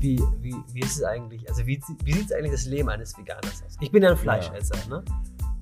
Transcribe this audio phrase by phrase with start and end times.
[0.00, 3.62] Wie, wie, wie ist es eigentlich, also wie, wie sieht eigentlich das Leben eines Veganers
[3.66, 3.76] aus?
[3.80, 4.96] Ich bin ja ein Fleischesser, ja.
[4.96, 5.04] ne?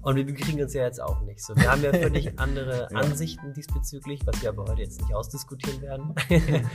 [0.00, 1.40] Und wir bekriegen uns ja jetzt auch nicht.
[1.40, 2.98] So, wir haben ja völlig andere ja.
[2.98, 6.14] Ansichten diesbezüglich, was wir aber heute jetzt nicht ausdiskutieren werden.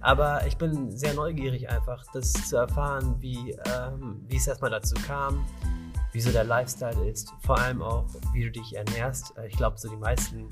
[0.00, 4.94] aber ich bin sehr neugierig einfach, das zu erfahren, wie, ähm, wie es erstmal dazu
[5.06, 5.44] kam,
[6.12, 9.34] wie so der Lifestyle ist, vor allem auch, wie du dich ernährst.
[9.48, 10.48] Ich glaube, so die meisten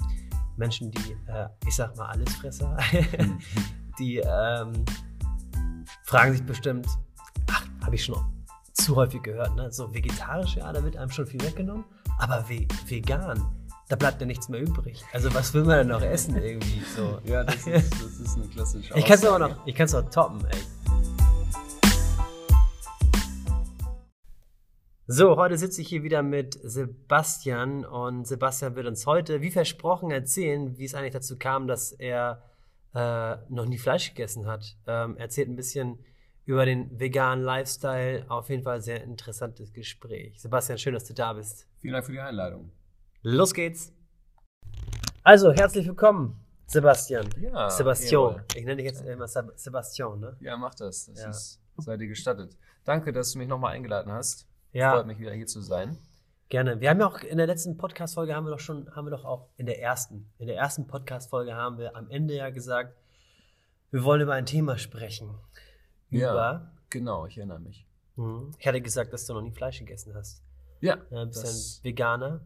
[0.57, 2.77] Menschen, die, äh, ich sag mal, Allesfresser,
[3.99, 4.85] die ähm,
[6.07, 6.87] fragen sich bestimmt,
[7.51, 8.17] ach, habe ich schon
[8.73, 9.73] zu häufig gehört, ne?
[9.73, 11.85] So vegetarisch, ja, da wird einem schon viel weggenommen,
[12.19, 13.45] aber ve vegan,
[13.89, 15.05] da bleibt ja nichts mehr übrig.
[15.13, 16.81] Also was will man denn noch essen irgendwie?
[16.95, 17.19] So.
[17.25, 19.95] Ja, das ist, das ist eine klassische Ich kann es auch noch, ich kann es
[19.97, 20.59] auch toppen, ey.
[25.09, 30.13] So, heute sitze ich hier wieder mit Sebastian und Sebastian wird uns heute, wie versprochen,
[30.13, 32.43] erzählen, wie es eigentlich dazu kam, dass er
[32.97, 34.75] äh, noch nie Fleisch gegessen hat.
[34.87, 35.99] Ähm, erzählt ein bisschen
[36.47, 38.25] über den veganen Lifestyle.
[38.31, 40.41] Auf jeden Fall sehr interessantes Gespräch.
[40.41, 41.69] Sebastian, schön, dass du da bist.
[41.81, 42.73] Vielen Dank für die Einladung.
[43.21, 43.93] Los geht's.
[45.23, 47.29] Also, herzlich willkommen, Sebastian.
[47.39, 47.69] Ja.
[47.69, 48.43] Sebastian.
[48.55, 50.37] Ich nenne dich jetzt immer Sebastian, ne?
[50.41, 51.07] Ja, mach das.
[51.07, 51.29] Das ja.
[51.29, 52.57] ist, sei dir gestattet.
[52.85, 54.49] Danke, dass du mich nochmal eingeladen hast.
[54.73, 54.93] Ja.
[54.93, 55.99] Freut mich wieder hier zu sein.
[56.49, 56.81] Gerne.
[56.81, 59.25] Wir haben ja auch in der letzten Podcast-Folge haben wir doch schon, haben wir doch
[59.25, 62.97] auch in der ersten, in der ersten Podcast-Folge haben wir am Ende ja gesagt,
[63.91, 65.35] wir wollen über ein Thema sprechen.
[66.09, 67.85] Ja, über, genau, ich erinnere mich.
[68.15, 68.53] Mhm.
[68.59, 70.41] Ich hatte gesagt, dass du noch nie Fleisch gegessen hast.
[70.81, 70.97] Ja.
[70.97, 72.41] Du bist ein Veganer.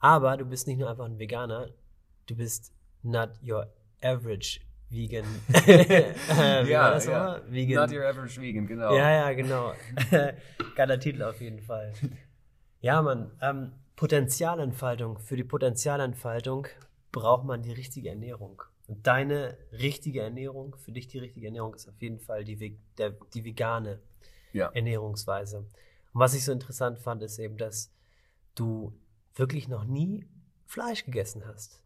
[0.00, 1.68] Aber du bist nicht nur einfach ein Veganer,
[2.26, 5.24] du bist not your average Vegan.
[5.66, 6.12] äh,
[6.68, 7.40] ja, ja.
[7.48, 7.88] Vegan.
[7.88, 8.94] Not your average vegan, genau.
[8.96, 9.72] Ja, ja, genau.
[10.76, 11.92] Geiler Titel auf jeden Fall.
[12.84, 13.30] Ja, Mann.
[13.40, 15.18] Ähm, Potenzialentfaltung.
[15.18, 16.66] Für die Potenzialentfaltung
[17.12, 18.62] braucht man die richtige Ernährung.
[18.86, 23.14] Und deine richtige Ernährung, für dich die richtige Ernährung ist auf jeden Fall die, der,
[23.32, 24.00] die vegane
[24.52, 24.68] ja.
[24.74, 25.60] Ernährungsweise.
[25.60, 27.90] Und was ich so interessant fand, ist eben, dass
[28.54, 28.92] du
[29.34, 30.26] wirklich noch nie
[30.66, 31.80] Fleisch gegessen hast.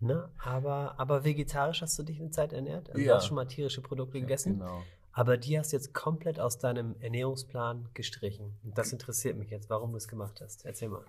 [0.00, 0.28] Ne?
[0.42, 2.88] Aber, aber vegetarisch hast du dich eine Zeit ernährt?
[2.88, 3.12] Also ja.
[3.12, 4.58] Du hast schon mal tierische Produkte ja, gegessen.
[4.58, 4.82] Genau.
[5.12, 8.58] Aber die hast du jetzt komplett aus deinem Ernährungsplan gestrichen.
[8.62, 10.64] Und das interessiert mich jetzt, warum du es gemacht hast.
[10.64, 11.04] Erzähl mal.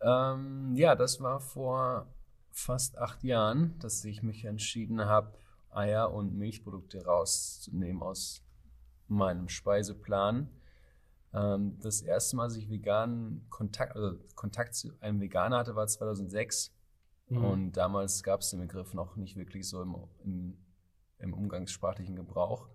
[0.00, 2.06] Ähm, ja, das war vor
[2.52, 5.32] fast acht Jahren, dass ich mich entschieden habe,
[5.70, 8.42] Eier und Milchprodukte rauszunehmen aus
[9.08, 10.48] meinem Speiseplan.
[11.34, 15.86] Ähm, das erste Mal, als ich veganen Kontakt, also Kontakt zu einem Veganer hatte, war
[15.86, 16.72] 2006.
[17.28, 17.44] Mhm.
[17.44, 20.58] Und damals gab es den Begriff noch nicht wirklich so im, im,
[21.18, 22.68] im umgangssprachlichen Gebrauch.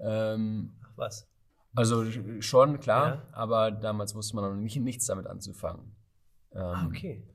[0.00, 1.28] Ähm, was?
[1.74, 2.04] Also
[2.40, 3.22] schon, klar, ja.
[3.32, 5.94] aber damals wusste man noch nicht, nichts damit anzufangen.
[6.52, 7.26] Ähm, ah, okay.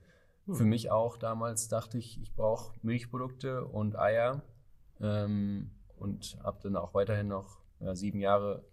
[0.45, 0.55] Hm.
[0.55, 4.41] Für mich auch damals dachte ich, ich brauche Milchprodukte und Eier
[4.99, 8.65] ähm, und habe dann auch weiterhin noch ja, sieben Jahre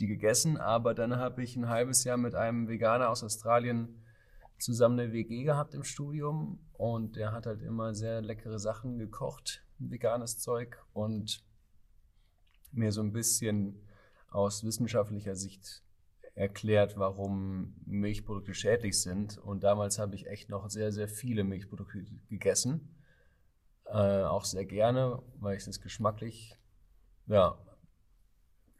[0.00, 0.56] die gegessen.
[0.58, 4.02] Aber dann habe ich ein halbes Jahr mit einem Veganer aus Australien
[4.58, 9.64] zusammen eine WG gehabt im Studium und der hat halt immer sehr leckere Sachen gekocht,
[9.78, 11.44] veganes Zeug und
[12.76, 13.80] mir so ein bisschen
[14.30, 15.82] aus wissenschaftlicher Sicht
[16.34, 19.38] erklärt, warum Milchprodukte schädlich sind.
[19.38, 22.96] Und damals habe ich echt noch sehr, sehr viele Milchprodukte gegessen.
[23.86, 26.56] Äh, auch sehr gerne, weil ich es geschmacklich
[27.26, 27.58] ja,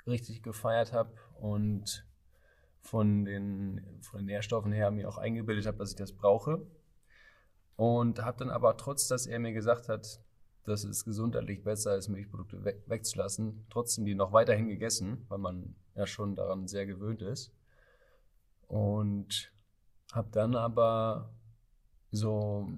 [0.07, 2.07] richtig gefeiert habe und
[2.81, 6.67] von den, von den Nährstoffen her mir auch eingebildet habe, dass ich das brauche.
[7.77, 10.21] Und habe dann aber trotz, dass er mir gesagt hat,
[10.65, 15.75] das ist gesundheitlich besser ist, Milchprodukte weg, wegzulassen, trotzdem die noch weiterhin gegessen, weil man
[15.95, 17.53] ja schon daran sehr gewöhnt ist.
[18.67, 19.53] Und
[20.13, 21.35] habe dann aber
[22.11, 22.69] so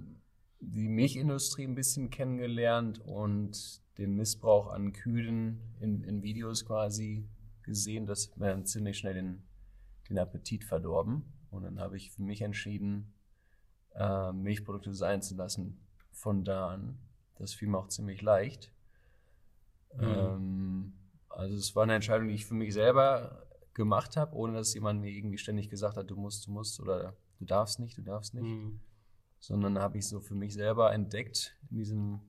[0.60, 7.28] die Milchindustrie ein bisschen kennengelernt und den Missbrauch an Kühen in, in Videos quasi
[7.62, 8.06] gesehen.
[8.06, 9.42] Das wäre ziemlich schnell den,
[10.08, 11.24] den Appetit verdorben.
[11.50, 13.14] Und dann habe ich für mich entschieden,
[13.94, 15.80] äh, Milchprodukte sein zu lassen
[16.12, 16.98] von da an.
[17.38, 18.72] Das fiel mir auch ziemlich leicht.
[19.94, 20.03] Mhm.
[20.03, 20.92] Ähm,
[21.28, 25.00] also es war eine Entscheidung, die ich für mich selber gemacht habe, ohne dass jemand
[25.00, 28.34] mir irgendwie ständig gesagt hat, du musst, du musst oder du darfst nicht, du darfst
[28.34, 28.44] nicht.
[28.44, 28.80] Mhm.
[29.38, 32.21] Sondern habe ich so für mich selber entdeckt in diesem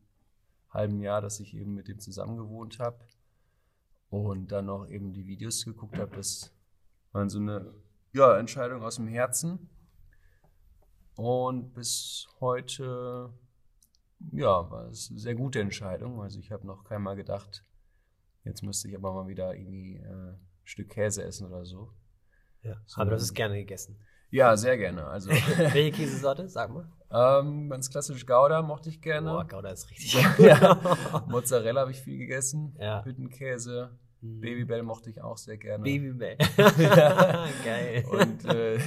[0.69, 2.99] halben Jahr, dass ich eben mit dem zusammen gewohnt habe
[4.09, 6.15] und dann noch eben die Videos geguckt habe.
[6.15, 6.53] Das
[7.13, 7.73] war so eine
[8.13, 9.69] ja, Entscheidung aus dem Herzen.
[11.15, 13.33] Und bis heute
[14.31, 16.21] ja, war es eine sehr gute Entscheidung.
[16.21, 17.63] Also ich habe noch keinmal gedacht,
[18.43, 21.91] jetzt müsste ich aber mal wieder irgendwie äh, ein Stück Käse essen oder so.
[22.63, 23.97] Ja, so, aber das ist gerne gegessen.
[24.29, 25.05] Ja, sehr gerne.
[25.05, 26.49] Also Welche Käsesorte?
[26.49, 26.89] Sag mal.
[27.09, 29.31] Ähm, ganz klassisch Gouda mochte ich gerne.
[29.31, 30.13] Boah, Gouda ist richtig.
[30.39, 31.25] ja.
[31.27, 32.75] Mozzarella habe ich viel gegessen.
[32.79, 33.05] Ja.
[33.05, 33.91] Hüttenkäse.
[34.21, 34.41] Mhm.
[34.41, 35.83] Babybell mochte ich auch sehr gerne.
[35.83, 36.37] Babybell.
[37.63, 38.05] Geil.
[38.09, 38.79] Und äh,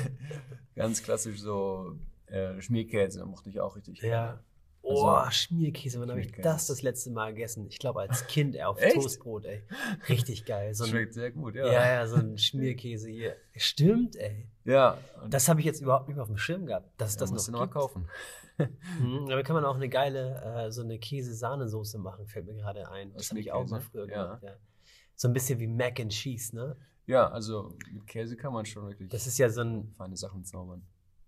[0.75, 4.09] ganz klassisch so äh, Schmierkäse mochte ich auch richtig ja.
[4.09, 4.45] gerne.
[4.83, 7.67] Oh, Also- Schmierkäse, wann habe ich das das letzte Mal gegessen?
[7.69, 8.79] Ich glaube als Kind auf?
[8.81, 9.63] Toastbrot, ey.
[10.09, 10.75] Richtig geil.
[10.75, 11.67] So ein, Schmeckt sehr gut, ja.
[11.67, 11.93] ja.
[11.93, 13.37] ja, so ein Schmierkäse hier.
[13.55, 14.49] Stimmt, ey.
[14.65, 14.99] Ja,
[15.29, 17.49] Das habe ich jetzt überhaupt nicht mehr auf dem Schirm gehabt, dass es das das
[17.49, 18.09] noch noch kaufen.
[19.01, 22.91] Mhm, damit kann man auch eine geile, äh, so eine Käse-Sahnesoße machen, fällt mir gerade
[22.91, 23.11] ein.
[23.15, 24.25] Das Aus habe ich auch mal früher Ja.
[24.25, 24.53] gemacht, ja.
[25.17, 26.77] So ein bisschen wie Mac and Cheese, ne?
[27.07, 30.45] Ja, also mit Käse kann man schon wirklich Das ist ja so ein, feine Sachen
[30.45, 30.83] zaubern.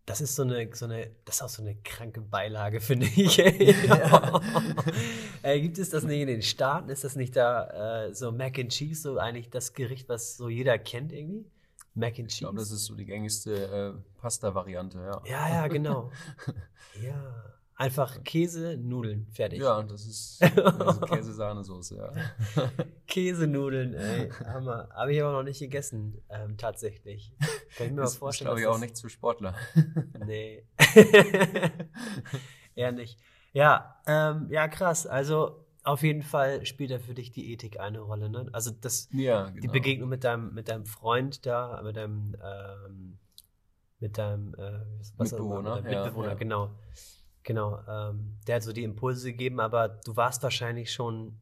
[0.07, 3.39] Das ist so eine, so eine, das ist auch so eine kranke Beilage, finde ich.
[5.43, 6.89] äh, gibt es das nicht in den Staaten?
[6.89, 10.49] Ist das nicht da äh, so Mac and Cheese, so eigentlich das Gericht, was so
[10.49, 11.47] jeder kennt irgendwie?
[11.95, 12.41] Mac and Ich Cheese?
[12.41, 13.55] glaube, das ist so die gängigste
[13.95, 15.23] äh, Pasta-Variante, ja.
[15.25, 16.11] ja, ja, genau.
[17.03, 17.45] ja.
[17.75, 19.61] Einfach Käse, Nudeln, fertig.
[19.61, 22.13] Ja, das ist also Käse-Sahnesoße, ja.
[23.07, 24.31] Käsenudeln, ey.
[24.45, 24.89] Hammer.
[24.95, 27.33] Habe ich aber noch nicht gegessen, ähm, tatsächlich.
[27.77, 28.47] Kann ich mir mal Das ist, vorstellen.
[28.49, 29.55] glaube ich, auch nichts für Sportler.
[30.25, 30.65] Nee.
[32.75, 33.19] Eher nicht.
[33.53, 35.07] Ja, ähm, ja, krass.
[35.07, 38.49] Also auf jeden Fall spielt da für dich die Ethik eine Rolle, ne?
[38.53, 39.73] Also das, Ja, die genau.
[39.73, 43.19] Begegnung mit deinem, mit deinem Freund da, mit deinem, ähm,
[43.99, 44.85] mit deinem äh, immer,
[45.19, 46.35] Mitbewohner, mit deinem ja, Mitbewohner, ja.
[46.35, 46.71] genau.
[47.45, 47.81] Genau.
[47.89, 51.39] Ähm, der hat so die Impulse gegeben, aber du warst wahrscheinlich schon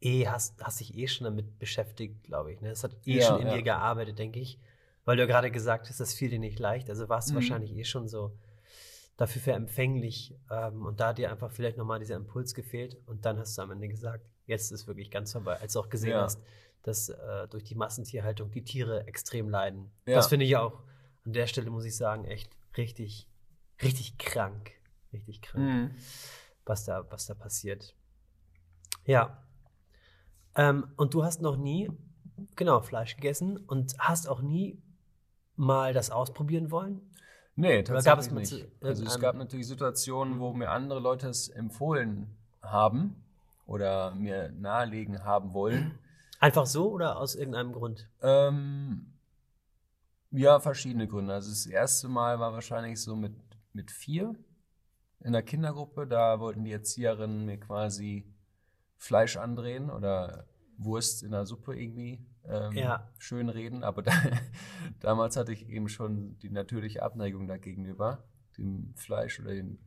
[0.00, 2.60] eh, hast, hast dich eh schon damit beschäftigt, glaube ich.
[2.60, 2.70] Ne?
[2.70, 3.54] Es hat eh Ja, schon in ja.
[3.56, 4.58] dir gearbeitet, denke ich.
[5.04, 6.90] Weil du ja gerade gesagt hast, das fiel dir nicht leicht.
[6.90, 7.36] Also warst du Mhm.
[7.36, 8.36] wahrscheinlich eh schon so
[9.16, 10.34] dafür für empfänglich.
[10.50, 12.96] Ähm, und da hat dir einfach vielleicht nochmal dieser Impuls gefehlt.
[13.06, 15.58] Und dann hast du am Ende gesagt, jetzt ist wirklich ganz vorbei.
[15.60, 16.22] Als du auch gesehen Ja.
[16.22, 16.40] hast,
[16.82, 19.90] dass äh, durch die Massentierhaltung die Tiere extrem leiden.
[20.04, 20.80] Das finde ich auch
[21.24, 23.26] an der Stelle, muss ich sagen, echt richtig,
[23.82, 24.72] richtig krank.
[25.12, 25.90] Richtig krank Mhm.
[26.64, 27.94] was da, was da passiert.
[29.04, 29.42] Ja.
[30.56, 31.90] Ähm, und du hast noch nie,
[32.56, 34.82] genau, Fleisch gegessen und hast auch nie
[35.54, 37.00] mal das ausprobieren wollen?
[37.54, 38.50] Nee, tatsächlich gab es mal nicht.
[38.50, 43.24] zu also es gab natürlich Situationen, wo mir andere Leute es empfohlen haben
[43.66, 45.98] oder mir nahelegen haben wollen.
[46.38, 48.08] Einfach so oder aus irgendeinem Grund?
[48.20, 49.12] Ähm,
[50.30, 51.32] ja, verschiedene Gründe.
[51.32, 53.32] Also das erste Mal war wahrscheinlich so mit,
[53.76, 54.34] mit vier
[55.20, 56.06] in der Kindergruppe.
[56.06, 58.26] Da wollten die Erzieherinnen mir quasi
[58.96, 60.46] Fleisch andrehen oder
[60.78, 62.18] Wurst in der Suppe irgendwie
[62.48, 63.10] ähm, Ja.
[63.18, 63.84] schön reden.
[63.84, 64.12] Aber da,
[65.00, 68.24] damals hatte ich eben schon die natürliche Abneigung dagegenüber,
[68.58, 69.78] dem Fleisch oder den,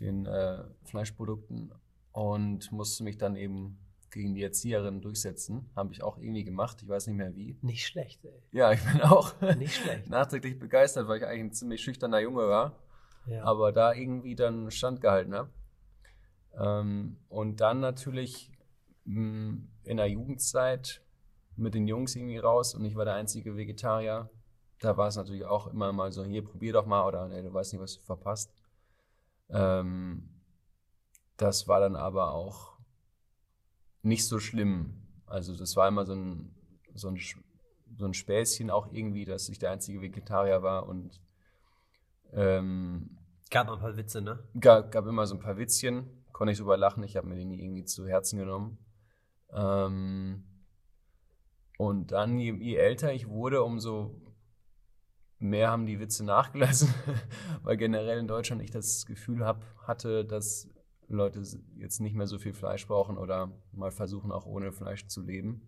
[0.00, 1.72] den äh, Fleischprodukten
[2.12, 3.78] und musste mich dann eben
[4.10, 5.68] gegen die Erzieherin durchsetzen.
[5.76, 6.80] Habe ich auch irgendwie gemacht.
[6.82, 7.58] Ich weiß nicht mehr wie.
[7.60, 8.42] Nicht schlecht, ey.
[8.52, 10.08] Ja, ich bin auch Nicht schlecht.
[10.10, 12.78] nachträglich begeistert, weil ich eigentlich ein ziemlich schüchterner Junge war,
[13.42, 15.50] Aber da irgendwie dann standgehalten habe.
[16.58, 18.50] Ähm, und dann natürlich
[19.04, 21.02] mh, in der Jugendzeit
[21.56, 24.30] mit den Jungs irgendwie raus und ich war der einzige Vegetarier.
[24.80, 27.52] Da war es natürlich auch immer mal so, hier, probier doch mal oder nee, du
[27.52, 28.52] weißt nicht, was du verpasst.
[29.50, 30.28] Ähm,
[31.36, 32.78] das war dann aber auch
[34.02, 35.02] nicht so schlimm.
[35.26, 36.54] Also das war immer so ein,
[36.94, 37.18] so ein,
[37.96, 41.20] so ein Späßchen auch irgendwie, dass ich der einzige Vegetarier war und
[42.32, 43.17] ähm,
[43.50, 44.42] Gab ein paar Witze, ne?
[44.60, 47.44] gab, gab immer so ein paar Witzchen, konnte ich drüber lachen, ich habe mir die
[47.44, 48.78] nie irgendwie zu Herzen genommen.
[49.52, 50.44] Ähm,
[51.78, 54.20] und dann, je, je älter ich wurde, umso
[55.38, 56.92] mehr haben die Witze nachgelassen,
[57.62, 60.68] weil generell in Deutschland ich das Gefühl hab, hatte, dass
[61.06, 61.42] Leute
[61.76, 65.62] jetzt nicht mehr so viel Fleisch brauchen oder mal versuchen, auch ohne Fleisch zu leben.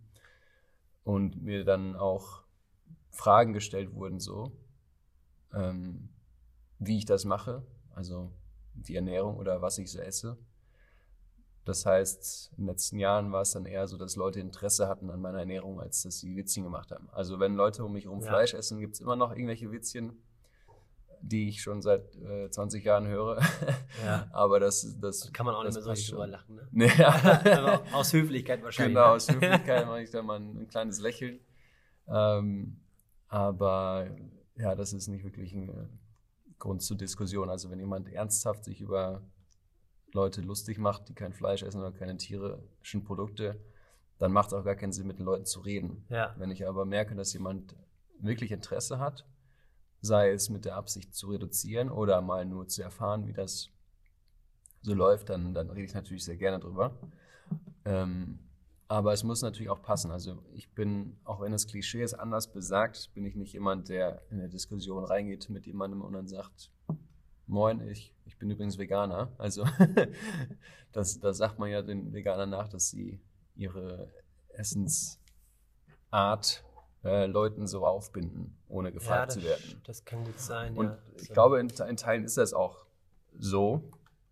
[1.03, 2.43] Und mir dann auch
[3.11, 4.53] Fragen gestellt wurden, so,
[5.55, 6.11] ähm,
[6.79, 8.33] wie ich das mache, also
[8.75, 10.39] die Ernährung oder was ich so esse.
[11.65, 15.11] Das heißt, in den letzten Jahren war es dann eher so, dass Leute Interesse hatten
[15.11, 17.09] an meiner Ernährung, als dass sie Witzchen gemacht haben.
[17.13, 18.29] Also wenn Leute um mich herum Ja.
[18.29, 20.23] Fleisch essen, gibt es immer noch irgendwelche Witzchen,
[21.21, 23.41] die ich schon seit äh, 20 Jahren höre.
[24.05, 24.27] Ja.
[24.33, 26.69] Aber das, das Kann man auch nicht mehr so richtig drüber lachen, ne?
[26.73, 28.95] Nee, Aber aus Höflichkeit wahrscheinlich.
[28.95, 29.13] Genau, ne?
[29.15, 31.41] aus Höflichkeit mache ich da mal ein, ein kleines Lächeln.
[32.09, 32.81] Ähm,
[33.29, 34.09] aber
[34.57, 35.89] ja, das ist nicht wirklich ein äh,
[36.61, 37.51] Grund zur Diskussion.
[37.51, 39.23] Also wenn jemand ernsthaft sich über
[40.13, 43.61] Leute lustig macht, die kein Fleisch essen oder keine tierischen Produkte,
[44.19, 46.05] dann macht es auch gar keinen Sinn, mit den Leuten zu reden.
[46.09, 46.35] Ja.
[46.39, 47.75] Wenn ich aber merke, dass jemand
[48.21, 49.27] wirklich Interesse hat,
[50.03, 53.71] sei es mit der Absicht zu reduzieren oder mal nur zu erfahren, wie das
[54.83, 56.97] so läuft, dann, dann rede ich natürlich sehr gerne drüber.
[57.85, 58.39] Ähm,
[58.91, 60.11] aber es muss natürlich auch passen.
[60.11, 64.21] Also ich bin, auch wenn das Klischee es anders besagt, bin ich nicht jemand, der
[64.31, 66.73] in eine Diskussion reingeht mit jemandem und dann sagt,
[67.47, 69.31] moin, ich, ich bin übrigens Veganer.
[69.39, 69.65] Also
[70.93, 73.21] das, das sagt man ja den Veganern nach, dass sie
[73.55, 74.11] ihre
[74.49, 75.05] Essensart
[77.05, 79.81] äh, Leuten so aufbinden, ohne gefragt das, zu werden.
[79.85, 80.77] Das kann gut sein.
[80.77, 80.99] Und ja.
[81.15, 81.35] ich So.
[81.35, 82.87] glaube, in, in Teilen ist das auch
[83.39, 83.85] so.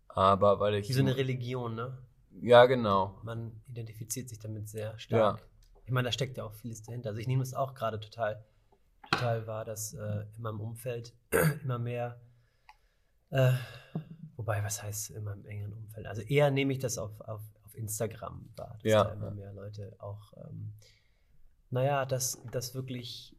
[0.09, 0.89] Aber weil ich.
[0.89, 1.97] Wie so eine Religion, ne?
[2.43, 3.19] Ja, genau.
[3.23, 5.39] Man identifiziert sich damit sehr stark.
[5.41, 5.45] Ja.
[5.85, 7.11] Ich meine, da steckt ja auch vieles dahinter.
[7.11, 8.45] Also ich nehme es auch gerade total,
[9.11, 11.15] total wahr, dass äh, in meinem Umfeld
[11.63, 12.21] immer mehr,
[13.31, 13.53] äh,
[14.37, 16.07] wobei, was heißt in meinem engeren Umfeld?
[16.07, 19.05] Also eher nehme ich das auf, auf, auf Instagram wahr, dass Ja.
[19.05, 20.73] da immer mehr Leute auch, ähm,
[21.71, 23.35] naja, das, das wirklich,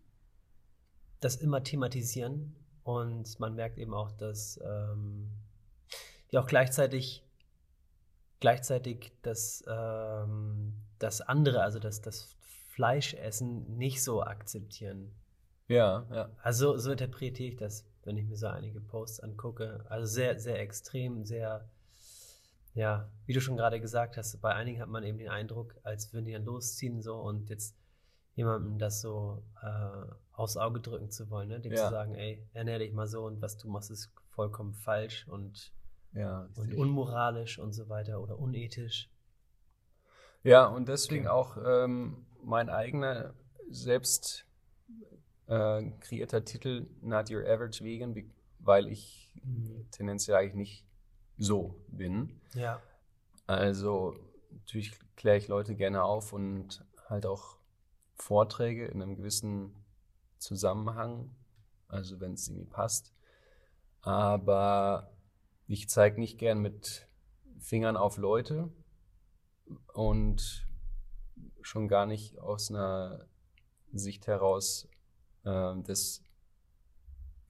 [1.20, 5.32] das immer thematisieren und man merkt eben auch, dass ähm,
[6.32, 7.24] die auch gleichzeitig
[8.40, 12.36] gleichzeitig das, ähm, das andere, also das, das
[12.70, 15.12] Fleischessen nicht so akzeptieren.
[15.68, 16.30] Ja, ja.
[16.42, 19.86] Also so interpretiere ich das, wenn ich mir so einige Posts angucke.
[19.90, 21.70] Also sehr, sehr extrem, sehr,
[22.74, 26.14] ja, wie du schon gerade gesagt hast, bei einigen hat man eben den Eindruck, als
[26.14, 27.76] würden die dann losziehen so und jetzt
[28.36, 31.60] jemandem das so äh, aufs Auge drücken zu wollen, ne?
[31.60, 31.84] dem Ja.
[31.84, 35.74] zu sagen, ey, ernähr dich mal so und was du machst, ist vollkommen falsch und
[36.14, 39.10] Ja, und unmoralisch und so weiter oder unethisch.
[40.44, 41.34] Ja, und deswegen Okay.
[41.34, 43.34] auch ähm, mein eigener
[43.70, 44.46] selbst
[45.48, 48.16] äh, kreierter Titel Not Your Average Vegan,
[48.60, 49.32] weil ich
[49.92, 50.86] tendenziell eigentlich nicht
[51.38, 52.40] so bin.
[52.54, 52.82] Ja,
[53.48, 54.16] Also
[54.52, 57.58] natürlich kläre ich Leute gerne auf und halt auch
[58.16, 59.74] Vorträge in einem gewissen
[60.38, 61.36] Zusammenhang,
[61.88, 63.14] also wenn es irgendwie passt.
[64.02, 65.12] Aber
[65.70, 67.08] ich zeige nicht gern mit
[67.60, 68.70] Fingern auf Leute
[69.94, 70.68] und
[71.62, 73.28] schon gar nicht aus einer
[73.94, 74.88] Sicht heraus
[75.44, 76.24] äh, des,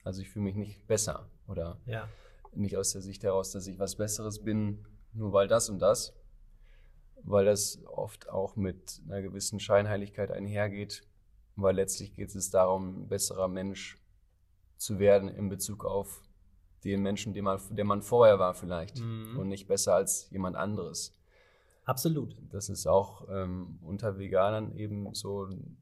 [0.04, 2.10] also ich fühle mich nicht besser oder ja,
[2.54, 6.14] nicht aus der Sicht heraus, dass ich was Besseres bin, nur weil das und das,
[7.24, 11.04] weil das oft auch mit einer gewissen Scheinheiligkeit einhergeht,
[11.56, 13.98] weil letztlich geht es darum, ein besserer Mensch
[14.76, 16.22] zu werden in Bezug auf
[16.84, 19.38] den Menschen, den man, der man vorher war vielleicht Mhm.
[19.40, 21.14] und nicht besser als jemand anderes.
[21.86, 22.36] absolut.
[22.52, 25.78] Das ist auch ähm, unter Veganern eben so ein-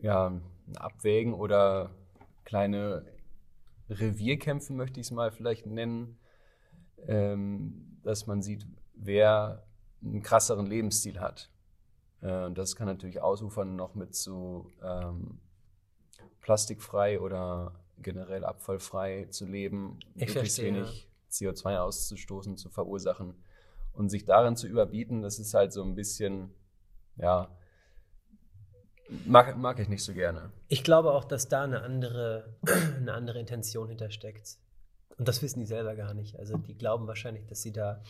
[0.00, 1.90] ja, ein Abwägen oder
[2.44, 3.04] kleine
[3.88, 6.18] Revierkämpfe, möchte ich es mal vielleicht nennen,
[7.06, 9.66] ähm, dass man sieht, wer
[10.02, 11.50] einen krasseren Lebensstil hat.
[12.22, 15.40] Äh, und das kann natürlich ausufern noch mit so ähm,
[16.40, 23.34] plastikfrei oder generell abfallfrei zu leben, Ich möglichst verstehe, wenig CO2 auszustoßen, zu verursachen
[23.92, 26.50] und sich darin zu überbieten, das ist halt so ein bisschen,
[27.16, 27.48] ja,
[29.26, 30.50] mag, mag ich nicht so gerne.
[30.68, 32.56] Ich glaube auch, dass da eine andere,
[32.96, 34.58] eine andere Intention hintersteckt.
[35.18, 36.38] Und das wissen die selber gar nicht.
[36.38, 38.02] Also die glauben wahrscheinlich, dass sie da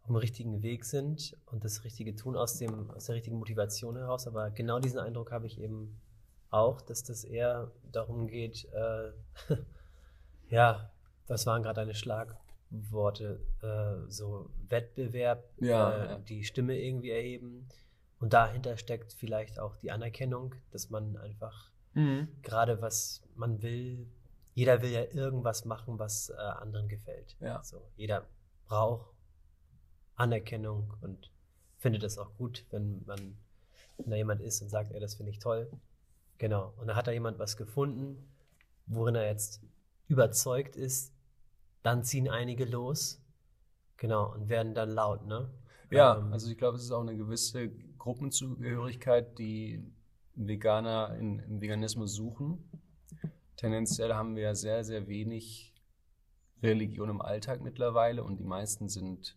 [0.00, 3.96] auf dem richtigen Weg sind und das Richtige tun aus, dem, aus der richtigen Motivation
[3.96, 4.26] heraus.
[4.26, 6.00] Aber genau diesen Eindruck habe ich eben
[6.50, 9.12] auch, dass das eher darum geht, äh,
[10.48, 10.90] ja,
[11.26, 13.40] was waren gerade deine Schlagworte?
[13.62, 17.68] Äh, so Wettbewerb, Ja, äh, die Stimme irgendwie erheben.
[18.18, 21.70] Und dahinter steckt vielleicht auch die Anerkennung, dass man einfach
[22.42, 24.06] gerade was man will,
[24.54, 27.36] jeder will ja irgendwas machen, was äh, anderen gefällt.
[27.40, 27.62] Ja.
[27.62, 28.26] So, jeder
[28.66, 29.14] braucht
[30.14, 31.30] Anerkennung und
[31.78, 33.36] findet es auch gut, wenn man
[33.98, 35.70] wenn da jemand ist und sagt, ey, das finde ich toll.
[36.38, 36.74] Genau.
[36.76, 38.28] Und da hat da jemand was gefunden,
[38.86, 39.62] worin er jetzt
[40.08, 41.12] überzeugt ist,
[41.82, 43.22] dann ziehen einige los.
[43.96, 45.50] Genau, und werden dann laut, ne?
[45.90, 49.82] Ja, Ähm, also ich glaube, es ist auch eine gewisse Gruppenzugehörigkeit, die
[50.34, 52.70] Veganer in, im Veganismus suchen.
[53.56, 55.74] Tendenziell haben wir ja sehr, sehr wenig
[56.62, 59.36] Religion im Alltag mittlerweile und die meisten sind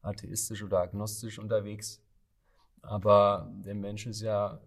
[0.00, 2.02] atheistisch oder agnostisch unterwegs.
[2.80, 4.60] Aber der Mensch ist ja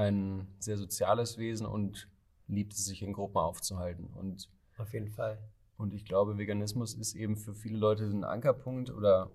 [0.00, 2.08] ein sehr soziales Wesen und
[2.48, 4.06] liebt es, sich in Gruppen aufzuhalten.
[4.14, 5.38] Und auf jeden Fall.
[5.76, 9.30] und ich glaube, Veganismus ist eben für viele Leute ein Ankerpunkt oder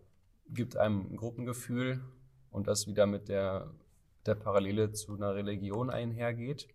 [0.50, 2.04] gibt einem ein Gruppengefühl
[2.50, 3.72] und das wieder mit der,
[4.26, 6.68] der Parallele zu einer Religion einhergeht.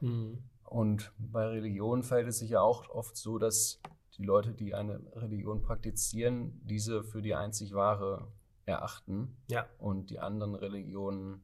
[0.00, 0.38] Mhm.
[0.64, 3.80] Und bei Religion verhält es sich ja auch oft so, dass
[4.16, 8.28] die Leute, die eine Religion praktizieren, diese für die einzig wahre
[8.66, 11.42] erachten Ja, und die anderen Religionen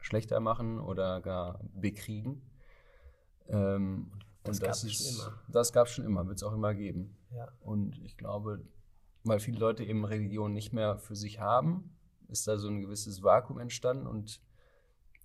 [0.00, 2.42] schlechter machen oder gar bekriegen.
[3.48, 4.10] Ähm,
[4.42, 5.42] Das und gab's schon immer.
[5.48, 7.16] Das gab es schon immer, wird es auch immer geben.
[7.34, 7.48] ja.
[7.60, 8.64] Und ich glaube,
[9.24, 11.96] weil viele Leute eben Religion nicht mehr für sich haben,
[12.28, 14.40] ist da so ein gewisses Vakuum entstanden und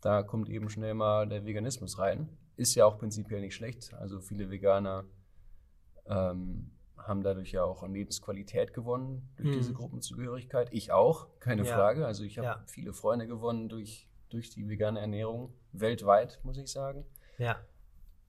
[0.02, 2.30] da kommt eben schnell mal der Veganismus rein.
[2.58, 3.94] Ist ja auch prinzipiell nicht schlecht.
[3.96, 5.06] Also viele Veganer
[6.08, 9.54] ähm, haben dadurch ja auch an Lebensqualität gewonnen durch Mhm.
[9.54, 10.70] diese Gruppenzugehörigkeit.
[10.72, 11.74] Ich auch, keine Ja.
[11.76, 12.06] Frage.
[12.06, 12.64] Also ich habe Ja.
[12.68, 17.06] viele Freunde gewonnen durch, durch die vegane Ernährung, weltweit, muss ich sagen.
[17.38, 17.60] Ja.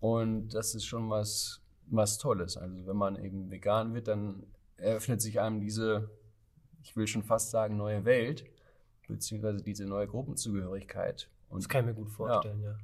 [0.00, 2.57] Und das ist schon was, was Tolles.
[2.57, 6.11] Also wenn man eben vegan wird, dann eröffnet sich einem diese,
[6.83, 8.45] ich will schon fast sagen, neue Welt,
[9.09, 11.31] beziehungsweise diese neue Gruppenzugehörigkeit.
[11.49, 12.76] Das Und kann ich mir gut vorstellen, ja.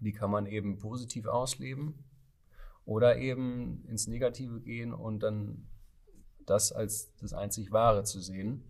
[0.00, 2.04] die kann man eben positiv ausleben
[2.84, 5.66] oder eben ins Negative gehen und dann
[6.46, 8.62] das als das einzig Wahre zu sehen.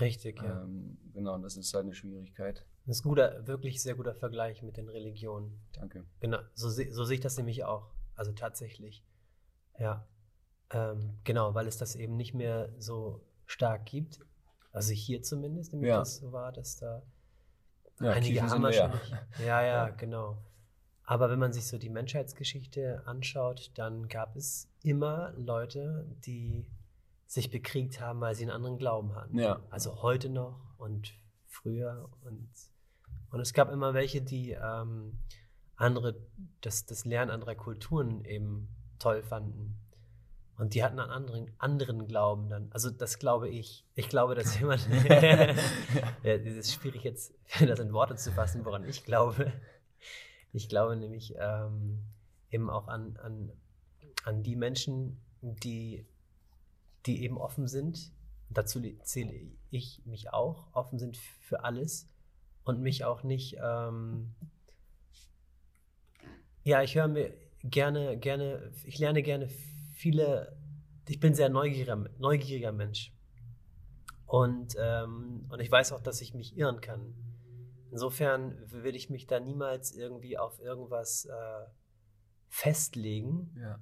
[0.00, 0.62] Richtig, ja.
[0.62, 2.64] Ähm, genau, und das ist halt eine Schwierigkeit.
[2.86, 5.58] Das ist ein guter, wirklich sehr guter Vergleich mit den Religionen.
[5.72, 6.04] Danke.
[6.20, 7.90] Genau, so, so sehe ich das nämlich auch.
[8.14, 9.02] Also tatsächlich.
[9.78, 10.06] Ja.
[10.70, 14.20] Ähm, genau, weil es das eben nicht mehr so stark gibt.
[14.72, 15.98] Also hier zumindest, nämlich Ja.
[16.00, 17.02] das so war, dass da
[18.00, 18.72] Ja, einige Kirchen haben.
[18.72, 18.92] Ja,
[19.44, 19.88] ja, Ja.
[19.90, 20.38] genau.
[21.04, 26.66] Aber wenn man sich so die Menschheitsgeschichte anschaut, dann gab es immer Leute, die
[27.26, 29.38] sich bekriegt haben, weil sie einen anderen Glauben hatten.
[29.38, 29.60] Ja.
[29.70, 31.14] Also heute noch und
[31.46, 32.48] früher und
[33.34, 35.18] und es gab immer welche, die ähm,
[35.74, 36.14] andere,
[36.60, 38.68] das, das Lernen anderer Kulturen eben
[39.00, 39.76] toll fanden.
[40.56, 42.70] Und die hatten einen anderen, anderen Glauben dann.
[42.70, 43.84] Also das glaube ich.
[43.96, 44.88] Ich glaube, dass jemand.
[45.08, 45.56] ja,
[46.22, 49.52] es ist schwierig jetzt, das in Worte zu fassen, woran ich glaube.
[50.52, 52.04] Ich glaube nämlich ähm,
[52.52, 53.50] eben auch an, an,
[54.22, 56.06] an die Menschen, die,
[57.06, 58.12] die eben offen sind.
[58.48, 59.34] Dazu zähle
[59.72, 62.13] ich mich auch, offen sind für alles
[62.64, 63.56] und mich auch nicht.
[63.62, 64.34] Ähm,
[66.62, 69.48] ja, ich höre mir gerne, gerne, ich lerne gerne
[69.94, 70.56] viele.
[71.08, 73.12] Ich bin sehr neugieriger, neugieriger Mensch.
[74.26, 77.14] Und, ähm, und ich weiß auch, dass ich mich irren kann.
[77.90, 81.66] Insofern will ich mich da niemals irgendwie auf irgendwas äh,
[82.48, 83.78] festlegen Ja.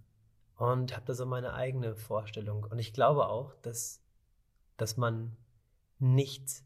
[0.56, 2.64] und habe da so meine eigene Vorstellung.
[2.64, 4.02] Und ich glaube auch, dass,
[4.76, 5.36] dass man
[5.98, 6.64] nicht,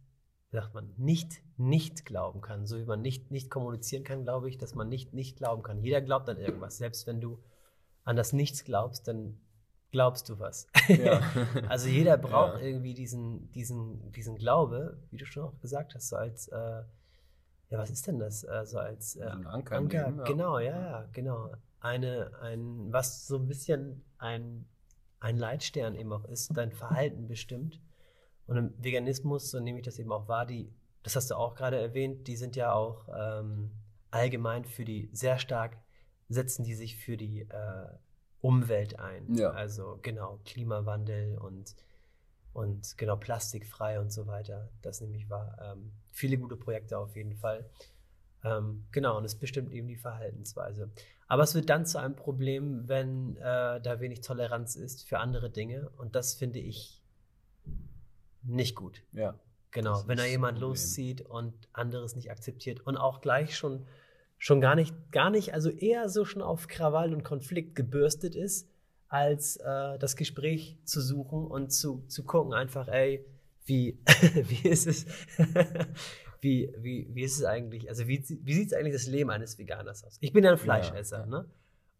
[0.56, 2.66] sagt man, nicht nicht glauben kann.
[2.66, 5.82] So wie man nicht nicht kommunizieren kann, glaube ich, dass man nicht nicht glauben kann.
[5.82, 6.78] Jeder glaubt an irgendwas.
[6.78, 7.38] Selbst wenn du
[8.04, 9.38] an das Nichts glaubst, dann
[9.90, 10.66] glaubst du was.
[10.88, 11.20] Ja.
[11.68, 12.66] also jeder braucht Ja.
[12.66, 16.82] irgendwie diesen, diesen, diesen Glaube, wie du schon auch gesagt hast, so als, äh,
[17.70, 18.44] ja, was ist denn das?
[18.44, 20.24] Äh, so als äh, Anker Leben, ja.
[20.24, 21.50] genau, ja, ja, genau.
[21.80, 24.66] Eine, ein, was so ein bisschen ein,
[25.20, 27.80] ein Leitstern eben auch ist, dein Verhalten bestimmt.
[28.46, 31.54] Und im Veganismus, so nehme ich das eben auch wahr, die, das hast du auch
[31.54, 33.70] gerade erwähnt, die sind ja auch ähm,
[34.10, 35.78] allgemein für die, sehr stark
[36.28, 37.86] setzen die sich für die äh,
[38.40, 39.34] Umwelt ein.
[39.34, 39.50] Ja.
[39.50, 41.74] Also genau, Klimawandel und,
[42.52, 44.70] und genau plastikfrei und so weiter.
[44.82, 45.56] Das nehme ich wahr.
[45.60, 47.68] Ähm, viele gute Projekte auf jeden Fall.
[48.44, 50.90] Ähm, genau, und es bestimmt eben die Verhaltensweise.
[51.28, 55.50] Aber es wird dann zu einem Problem, wenn äh, da wenig Toleranz ist für andere
[55.50, 55.90] Dinge.
[55.96, 57.02] Und das finde ich
[58.46, 59.02] nicht gut.
[59.12, 59.38] ja.
[59.76, 63.86] Genau, wenn da jemand loszieht und anderes nicht akzeptiert und auch gleich schon,
[64.38, 68.70] schon gar nicht, gar nicht, also eher so schon auf Krawall und Konflikt gebürstet ist,
[69.08, 73.26] als äh, das Gespräch zu suchen und zu, zu gucken, einfach, ey,
[73.66, 73.98] wie,
[74.48, 75.04] wie ist es,
[76.40, 79.58] wie, wie, wie ist es eigentlich, also wie, wie sieht es eigentlich das Leben eines
[79.58, 80.16] Veganers aus?
[80.20, 81.26] Ich bin ja ein Fleischesser, ja.
[81.26, 81.50] ne?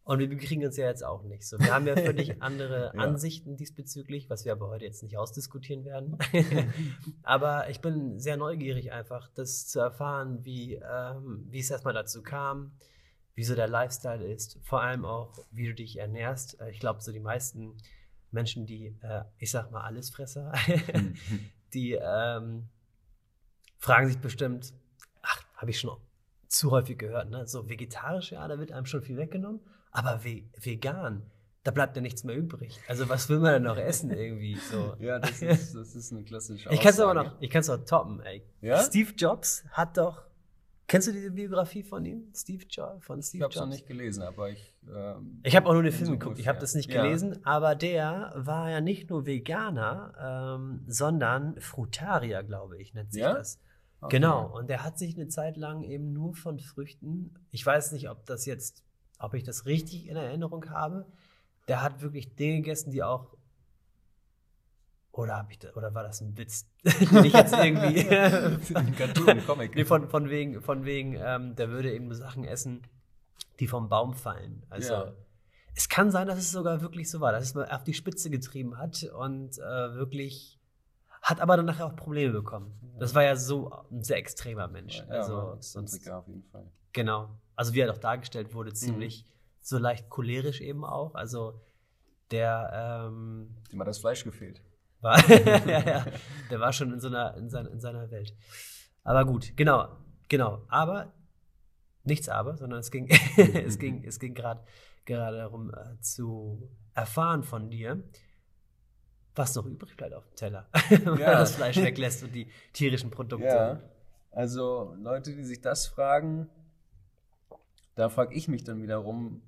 [0.06, 1.58] Und wir bekriegen uns ja jetzt auch nicht so.
[1.58, 3.00] Wir haben ja völlig andere Ja.
[3.00, 6.16] Ansichten diesbezüglich, was wir aber heute jetzt nicht ausdiskutieren werden.
[7.24, 12.22] aber ich bin sehr neugierig einfach, das zu erfahren, wie, ähm, wie es erstmal dazu
[12.22, 12.78] kam,
[13.34, 16.60] wie so der Lifestyle ist, vor allem auch, wie du dich ernährst.
[16.60, 17.76] Äh, Ich glaube, so die meisten
[18.30, 20.52] Menschen, die, äh, ich sag mal, Allesfresser,
[21.74, 22.68] die ähm,
[23.78, 24.72] fragen sich bestimmt,
[25.22, 25.98] ach, habe ich schon
[26.46, 27.44] zu häufig gehört, ne?
[27.48, 29.60] So vegetarisch, ja, da wird einem schon viel weggenommen,
[29.96, 31.22] aber ve vegan,
[31.64, 32.78] da bleibt ja nichts mehr übrig.
[32.86, 34.56] Also was will man denn noch essen irgendwie?
[34.56, 34.94] So.
[35.00, 37.28] ja, das ist, das ist eine klassische Ich kann es aber Aussage.
[37.34, 38.42] noch, ich kann es noch toppen, ey.
[38.60, 38.82] Ja?
[38.82, 40.22] Steve Jobs hat doch,
[40.86, 42.30] kennst du diese Biografie von ihm?
[42.34, 43.66] Steve Jobs, von Ich Steve habe es Jobs?
[43.66, 44.74] noch nicht gelesen, aber ich.
[44.88, 47.02] Ähm, Ich habe auch nur den Film so geguckt, ich habe das nicht Ja.
[47.02, 53.22] gelesen, aber der war ja nicht nur Veganer, ähm, sondern Frutarier, glaube ich, nennt sich
[53.22, 53.34] Ja?
[53.34, 53.58] das.
[54.02, 54.16] Okay.
[54.18, 58.08] Genau, und der hat sich eine Zeit lang eben nur von Früchten, ich weiß nicht,
[58.10, 58.84] ob das jetzt,
[59.18, 61.06] ob ich das richtig in Erinnerung habe,
[61.68, 63.34] der hat wirklich Dinge gegessen, die auch,
[65.12, 68.06] oder, ich da, oder war das ein Witz, den ich jetzt irgendwie,
[68.74, 69.74] Ein Cartoon, Comic.
[69.74, 72.82] nee, von, von wegen, von wegen ähm, der würde eben Sachen essen,
[73.58, 74.62] die vom Baum fallen.
[74.68, 75.12] Also Ja.
[75.74, 78.28] es kann sein, dass es sogar wirklich so war, dass es mal auf die Spitze
[78.28, 80.60] getrieben hat und äh, wirklich
[81.22, 82.78] hat aber dann nachher auch Probleme bekommen.
[82.98, 84.98] Das war ja so ein sehr extremer Mensch.
[84.98, 86.70] Ja, also sonst, auf jeden Fall.
[86.96, 87.28] Genau.
[87.54, 88.74] Also wie er doch dargestellt wurde, Mhm.
[88.74, 89.24] ziemlich
[89.60, 91.14] so leicht cholerisch eben auch.
[91.14, 91.60] Also
[92.32, 94.60] der ähm, Dem hat das Fleisch gefehlt.
[95.00, 96.06] war, ja, ja,
[96.50, 98.34] der war schon in, so einer, in, seiner, in seiner Welt.
[99.04, 99.88] Aber gut, genau,
[100.28, 100.62] genau.
[100.68, 101.12] Aber
[102.02, 104.64] nichts aber, sondern es ging, es ging, es ging gerade
[105.04, 108.02] gerade darum äh, zu erfahren von dir,
[109.36, 111.32] was noch übrig bleibt auf dem Teller, wenn man Ja.
[111.38, 113.46] das Fleisch weglässt und die tierischen Produkte.
[113.46, 113.80] Ja,
[114.32, 116.48] also Leute, die sich das fragen,
[117.96, 119.42] da frage ich mich dann wiederum,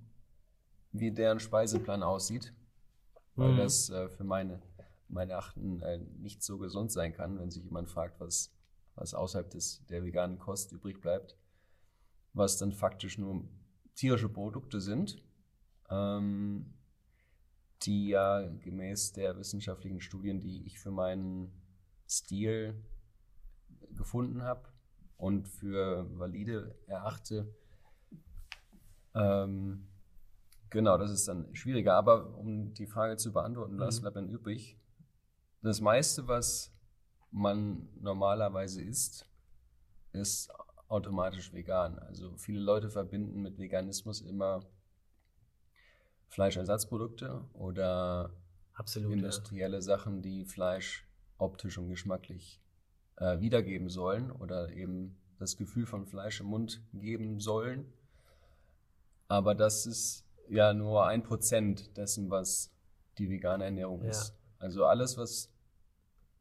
[0.92, 2.54] wie deren Speiseplan aussieht,
[3.36, 3.56] weil Mhm.
[3.56, 4.60] das äh, für meine,
[5.08, 8.52] meine Achten äh, nicht so gesund sein kann, wenn sich jemand fragt, was,
[8.96, 11.36] was außerhalb des, der veganen Kost übrig bleibt,
[12.34, 13.44] was dann faktisch nur
[13.94, 15.22] tierische Produkte sind,
[15.90, 16.74] ähm,
[17.82, 21.52] die ja gemäß der wissenschaftlichen Studien, die ich für meinen
[22.08, 22.82] Stil
[23.94, 24.68] gefunden habe
[25.16, 27.54] und für valide erachte.
[29.14, 29.86] Ähm,
[30.70, 31.94] genau, das ist dann schwieriger.
[31.94, 34.02] Aber um die Frage zu beantworten, was Mhm.
[34.02, 34.78] bleibt dann übrig?
[35.62, 36.72] Das meiste, was
[37.30, 39.28] man normalerweise isst,
[40.12, 40.50] ist
[40.88, 41.98] automatisch vegan.
[41.98, 44.64] Also viele Leute verbinden mit Veganismus immer
[46.28, 48.30] Fleischersatzprodukte oder
[48.74, 49.10] Absolut.
[49.10, 49.16] Ja.
[49.16, 51.06] industrielle Sachen, die Fleisch
[51.38, 52.60] optisch und geschmacklich
[53.16, 57.92] äh, wiedergeben sollen oder eben das Gefühl von Fleisch im Mund geben sollen.
[59.28, 62.72] Aber das ist ja nur ein Prozent dessen, was
[63.18, 64.10] die vegane Ernährung Ja.
[64.10, 64.34] ist.
[64.58, 65.52] Also alles, was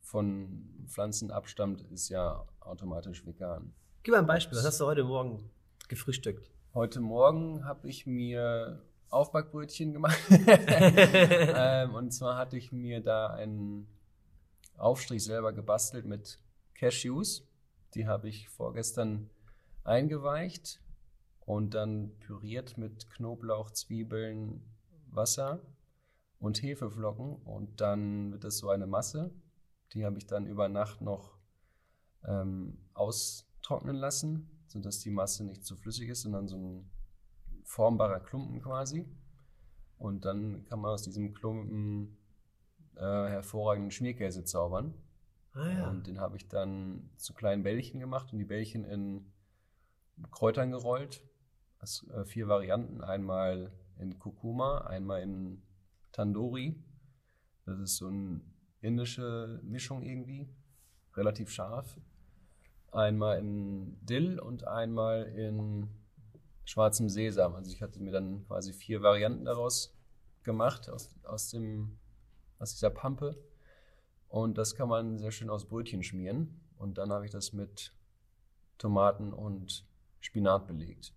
[0.01, 3.73] von Pflanzen abstammt, ist ja automatisch vegan.
[4.03, 4.57] Gib mal ein Beispiel.
[4.57, 5.49] Was hast du heute Morgen
[5.89, 6.49] gefrühstückt?
[6.73, 10.17] Heute Morgen habe ich mir Aufbackbrötchen gemacht.
[10.29, 13.87] ähm, und zwar hatte ich mir da einen
[14.77, 16.39] Aufstrich selber gebastelt mit
[16.73, 17.45] Cashews.
[17.95, 19.29] Die habe ich vorgestern
[19.83, 20.79] eingeweicht
[21.47, 24.61] und dann püriert mit Knoblauch, Zwiebeln,
[25.07, 25.61] Wasser
[26.39, 27.37] und Hefeflocken.
[27.37, 29.33] Und dann wird das so eine Masse.
[29.93, 31.37] Die habe ich dann über Nacht noch
[32.25, 36.91] ähm, austrocknen lassen, sodass die Masse nicht zu flüssig ist, sondern so ein
[37.63, 39.07] formbarer Klumpen quasi.
[39.97, 42.17] Und dann kann man aus diesem Klumpen
[42.97, 44.93] äh, hervorragenden Schmierkäse zaubern.
[45.53, 45.89] Ah ja.
[45.89, 49.31] Und den habe ich dann zu kleinen Bällchen gemacht und die Bällchen in
[50.29, 51.23] Kräutern gerollt.
[51.81, 53.01] Äh, vier Varianten.
[53.01, 55.61] Einmal in Kurkuma, einmal in
[56.11, 56.75] Tandoori.
[57.65, 58.41] Das ist so eine
[58.81, 60.47] indische Mischung irgendwie.
[61.15, 61.99] Relativ scharf.
[62.91, 65.89] Einmal in Dill und einmal in
[66.65, 67.55] schwarzem Sesam.
[67.55, 69.93] Also ich hatte mir dann quasi vier Varianten daraus
[70.43, 71.97] gemacht, aus, aus, dem,
[72.59, 73.35] aus dieser Pampe.
[74.27, 76.59] Und das kann man sehr schön aus Brötchen schmieren.
[76.77, 77.93] Und dann habe ich das mit
[78.77, 79.85] Tomaten und
[80.19, 81.13] Spinat belegt.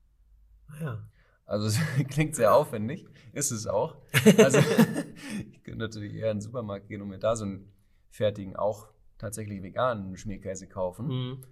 [0.71, 1.09] Ah ja.
[1.47, 1.79] Also es
[2.09, 3.97] klingt sehr aufwendig, ist es auch.
[4.39, 4.59] Also
[5.51, 7.73] ich könnte natürlich eher in den Supermarkt gehen und mir da so einen
[8.11, 11.07] fertigen, auch tatsächlich veganen Schmierkäse kaufen.
[11.09, 11.45] Mhm.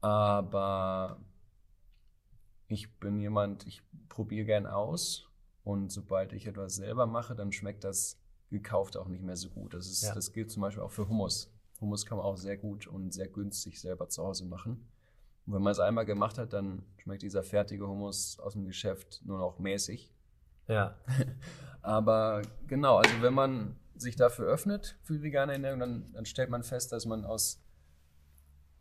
[0.00, 1.20] Aber
[2.68, 5.28] ich bin jemand, ich probiere gern aus
[5.64, 9.74] und sobald ich etwas selber mache, dann schmeckt das gekauft auch nicht mehr so gut.
[9.74, 10.14] Das, ist, Ja.
[10.14, 11.52] das gilt zum Beispiel auch für Hummus.
[11.80, 14.88] Hummus kann man auch sehr gut und sehr günstig selber zu Hause machen.
[15.48, 19.22] Und wenn man es einmal gemacht hat, dann schmeckt dieser fertige Hummus aus dem Geschäft
[19.24, 20.12] nur noch mäßig.
[20.66, 20.98] Ja.
[21.82, 26.64] Aber genau, also wenn man sich dafür öffnet für vegane Ernährung, dann, dann stellt man
[26.64, 27.64] fest, dass man aus,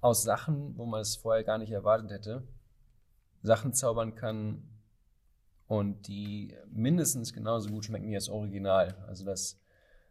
[0.02, 2.46] aus Sachen, wo man es vorher gar nicht erwartet hätte,
[3.44, 4.68] Sachen zaubern kann
[5.68, 9.06] und die mindestens genauso gut schmecken wie das Original.
[9.08, 9.58] Also das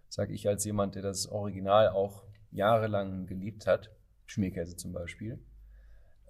[0.09, 3.91] sage ich als jemand, der das Original auch jahrelang geliebt hat,
[4.25, 5.39] Schmierkäse zum Beispiel.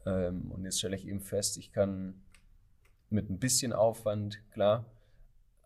[0.07, 2.23] Ähm, und jetzt stelle ich eben fest, ich kann
[3.11, 4.87] mit ein bisschen Aufwand, klar,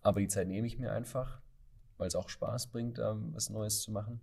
[0.02, 1.40] aber die Zeit nehme ich mir einfach,
[1.98, 4.20] weil es auch Spaß bringt, ähm, was Neues zu machen.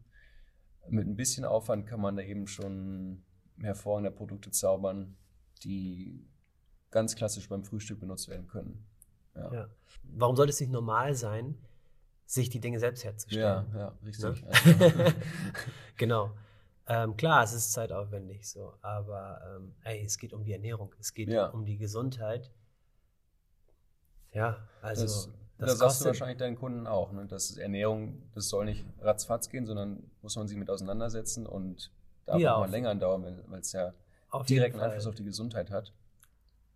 [0.90, 3.24] Mit ein bisschen Aufwand kann man da eben schon
[3.60, 5.16] hervorragende Produkte zaubern,
[5.64, 6.28] die
[6.90, 8.86] ganz klassisch beim Frühstück benutzt werden können.
[9.36, 9.70] Ja, ja.
[10.04, 11.56] Warum sollte es nicht normal sein,
[12.26, 13.66] sich die Dinge selbst ja, herzustellen?
[13.76, 14.44] ja richtig.
[14.44, 14.50] Ne?
[14.50, 15.14] Also,
[15.98, 16.32] genau.
[16.90, 21.14] Ähm, klar, es ist zeitaufwendig so, aber ähm, ey, es geht um die Ernährung, es
[21.14, 21.48] geht Ja.
[21.48, 22.52] um die Gesundheit.
[24.34, 27.12] Ja, also das, das, das sagst du wahrscheinlich deinen Kunden auch.
[27.12, 27.26] Ne?
[27.26, 31.92] Das ist Ernährung, das soll nicht ratzfatz gehen, sondern muss man sich mit auseinandersetzen und
[32.26, 33.94] darf Ja, auch mal länger dauern, weil es ja
[34.48, 34.80] direkten.
[34.80, 35.94] Einfluss auf die Gesundheit hat.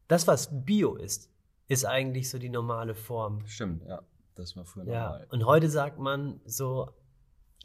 [0.08, 1.30] Das, was Bio ist,
[1.68, 3.46] ist eigentlich so die normale Form.
[3.46, 4.02] Stimmt, ja.
[4.36, 5.28] Das war früher Ja, normal.
[5.30, 6.90] und heute sagt man so,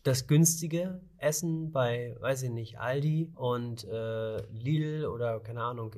[0.07, 5.97] das günstige Essen bei, weiß ich nicht, Aldi und äh, Lidl oder keine Ahnung,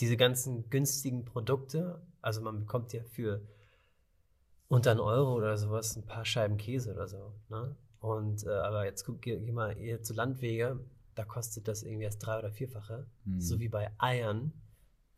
[0.00, 3.40] diese ganzen günstigen Produkte, also man bekommt ja für
[4.68, 7.34] unter einen Euro oder sowas, ein paar Scheiben Käse oder so.
[7.48, 7.76] Ne?
[8.00, 10.80] Und äh, aber jetzt guck, geh, geh mal hier zu Landwege,
[11.14, 13.06] da kostet das irgendwie erst drei- oder vierfache.
[13.24, 13.40] Hm.
[13.40, 14.52] So wie bei Eiern.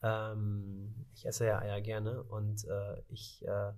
[0.02, 3.72] Ähm, ich esse ja Eier gerne und äh, ich äh,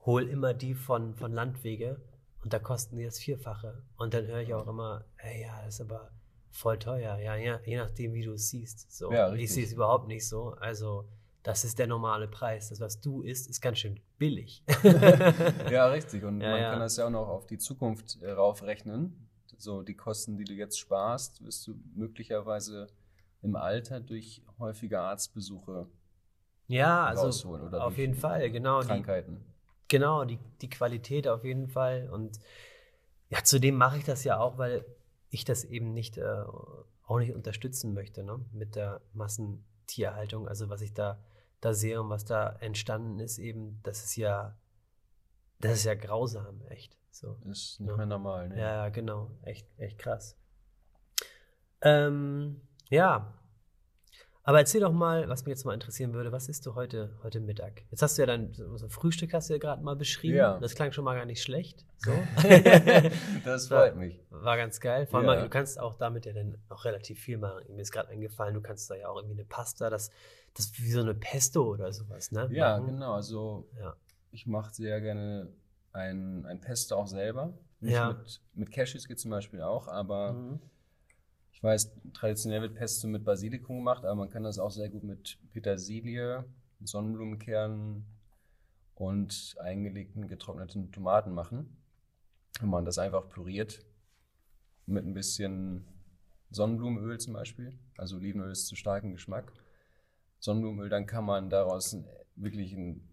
[0.00, 2.00] hole immer die von, von Landwege
[2.46, 3.82] und da kosten die das Vierfache.
[3.96, 6.12] Und dann höre ich auch immer, ey, ja, das ist aber
[6.52, 7.18] voll teuer.
[7.18, 8.96] Ja, ja, je nachdem, wie du es siehst.
[8.96, 9.12] So.
[9.12, 10.50] Ja, ich sehe es überhaupt nicht so.
[10.60, 11.08] Also,
[11.42, 12.68] das ist der normale Preis.
[12.68, 14.62] Das, was du isst, ist ganz schön billig.
[15.72, 16.22] Ja, richtig.
[16.22, 16.70] Und Ja, man ja.
[16.70, 19.28] kann das ja auch noch auf die Zukunft äh, raufrechnen.
[19.58, 22.86] So die Kosten, die du jetzt sparst, wirst du möglicherweise
[23.42, 25.88] im Alter durch häufige Arztbesuche
[26.68, 28.82] ja, also rausholen oder auf jeden Fall, genau.
[28.82, 29.44] Die, Krankheiten.
[29.88, 32.08] Genau, die, die Qualität auf jeden Fall.
[32.10, 32.38] Und
[33.28, 34.84] ja, zudem mache ich das ja auch, weil
[35.30, 36.44] ich das eben nicht, äh,
[37.06, 38.40] auch nicht unterstützen möchte, ne?
[38.52, 40.48] Mit der Massentierhaltung.
[40.48, 41.18] Also was ich da,
[41.60, 44.56] da sehe und was da entstanden ist, eben, das ist ja,
[45.60, 46.96] das ist ja grausam, echt.
[47.10, 47.36] So.
[47.50, 47.96] Ist nicht Ja.
[47.96, 48.48] mehr normal.
[48.48, 48.60] Ne?
[48.60, 49.30] Ja, ja, genau.
[49.42, 50.36] Echt, echt krass.
[51.80, 53.32] Ähm, ja.
[54.48, 57.40] Aber erzähl doch mal, was mich jetzt mal interessieren würde, was isst du heute, heute
[57.40, 57.82] Mittag?
[57.90, 60.36] Jetzt hast du ja dein so Frühstück hast du ja gerade mal beschrieben.
[60.36, 60.60] Ja.
[60.60, 61.84] Das klang schon mal gar nicht schlecht.
[61.98, 62.12] So.
[63.44, 64.20] das freut mich.
[64.30, 65.06] War ganz geil.
[65.08, 65.42] Vor allem, Ja.
[65.42, 67.64] du kannst auch damit ja dann auch relativ viel machen.
[67.74, 70.10] Mir ist gerade eingefallen, du kannst da ja auch irgendwie eine Pasta, das,
[70.54, 72.48] das ist wie so eine Pesto oder sowas, ne?
[72.52, 72.86] Ja, machen.
[72.92, 73.14] genau.
[73.14, 73.96] Also Ja.
[74.30, 75.48] ich mache sehr gerne
[75.92, 77.52] ein, ein Pesto auch selber.
[77.80, 78.10] Nicht Ja.
[78.12, 80.60] Mit, mit Cashews geht zum Beispiel auch, aber Mhm.
[81.56, 85.04] Ich weiß, traditionell wird Pesto mit Basilikum gemacht, aber man kann das auch sehr gut
[85.04, 86.44] mit Petersilie,
[86.80, 88.04] Sonnenblumenkernen
[88.94, 91.82] und eingelegten getrockneten Tomaten machen.
[92.60, 93.80] Wenn man das einfach püriert
[94.84, 95.86] mit ein bisschen
[96.50, 99.50] Sonnenblumenöl zum Beispiel, also Olivenöl ist zu starken Geschmack.
[100.40, 101.96] Sonnenblumenöl, dann kann man daraus
[102.34, 103.08] wirklich ein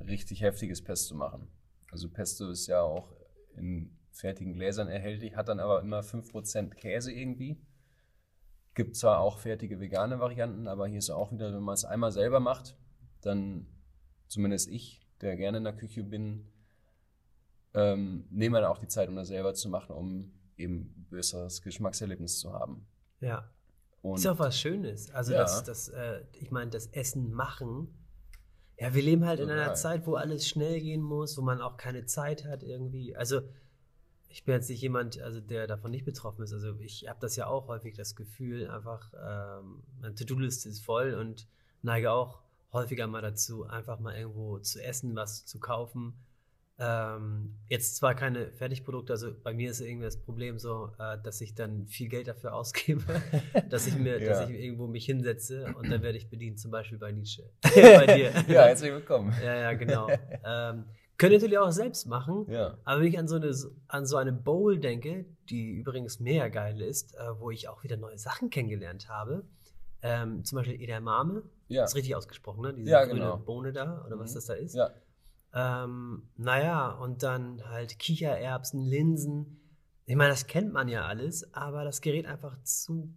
[0.00, 1.48] richtig heftiges Pesto machen.
[1.90, 3.14] Also Pesto ist ja auch
[3.54, 7.60] in fertigen Gläsern erhältlich, hat dann aber immer 5% Käse irgendwie.
[8.76, 12.12] Gibt zwar auch fertige vegane Varianten, aber hier ist auch wieder, wenn man es einmal
[12.12, 12.76] selber macht,
[13.22, 13.66] dann
[14.28, 16.46] zumindest ich, der gerne in der Küche bin,
[17.72, 21.62] ähm, nehme dann auch die Zeit, um das selber zu machen, um eben ein besseres
[21.62, 22.86] Geschmackserlebnis zu haben.
[23.20, 23.50] Ja.
[24.02, 25.10] Und Ist auch was Schönes.
[25.10, 25.38] Also Ja.
[25.38, 27.88] das, das, äh, ich meine, das Essen machen.
[28.78, 29.76] Ja, wir leben halt in einer Total.
[29.76, 33.16] Zeit, wo alles schnell gehen muss, wo man auch keine Zeit hat irgendwie.
[33.16, 33.40] Also
[34.28, 36.52] ich bin jetzt nicht jemand, also der davon nicht betroffen ist.
[36.52, 41.14] Also ich habe das ja auch häufig das Gefühl, einfach ähm, meine To-Do-Liste ist voll
[41.14, 41.46] und
[41.82, 42.40] neige auch
[42.72, 46.14] häufiger mal dazu, einfach mal irgendwo zu essen, was zu kaufen.
[46.78, 51.40] Ähm, jetzt zwar keine Fertigprodukte, also bei mir ist irgendwie das Problem so, äh, dass
[51.40, 53.02] ich dann viel Geld dafür ausgebe,
[53.70, 54.48] dass ich mir, dass Ja.
[54.48, 57.48] ich irgendwo mich hinsetze und dann werde ich bedient, zum Beispiel bei Nietzsche.
[57.62, 58.30] bei dir.
[58.46, 59.32] ja, herzlich willkommen.
[59.42, 60.06] ja, ja, genau.
[60.44, 60.84] ähm,
[61.18, 62.76] können natürlich auch selbst machen, Ja.
[62.84, 63.52] aber wenn ich an so eine,
[63.88, 67.96] an so eine Bowl denke, die übrigens mega geil ist, äh, wo ich auch wieder
[67.96, 69.44] neue Sachen kennengelernt habe,
[70.02, 71.84] ähm, zum Beispiel Edamame, Ja.
[71.84, 72.74] ist richtig ausgesprochen, ne?
[72.74, 73.36] Diese Ja, grüne genau.
[73.38, 74.34] Bohne da, oder was Mhm.
[74.34, 74.74] das da ist.
[74.74, 74.90] Ja.
[75.54, 79.60] Ähm, naja, und dann halt Kichererbsen, Linsen.
[80.04, 83.14] Ich meine, das kennt man ja alles, aber das gerät einfach zu,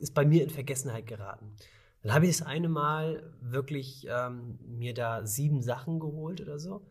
[0.00, 1.54] ist bei mir in Vergessenheit geraten.
[2.02, 6.84] Dann habe ich das eine Mal wirklich ähm, mir da sieben Sachen geholt oder so.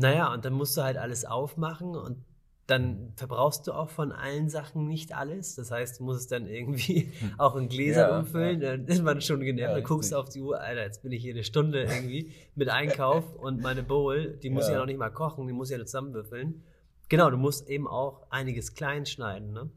[0.00, 2.24] Naja, und dann musst du halt alles aufmachen und
[2.68, 5.56] dann verbrauchst du auch von allen Sachen nicht alles.
[5.56, 8.60] Das heißt, du musst es dann irgendwie auch in Gläser Ja, umfüllen.
[8.60, 9.70] Dann ist man schon genervt.
[9.70, 12.30] Ja, dann guckst du auf die Uhr, Alter, jetzt bin ich hier eine Stunde irgendwie
[12.54, 14.74] mit Einkauf und meine Bowl, die muss ich Ja.
[14.74, 16.62] ja noch nicht mal kochen, die muss ich ja nur zusammenwürfeln.
[17.08, 19.52] Genau, du musst eben auch einiges klein schneiden.
[19.52, 19.70] Ne?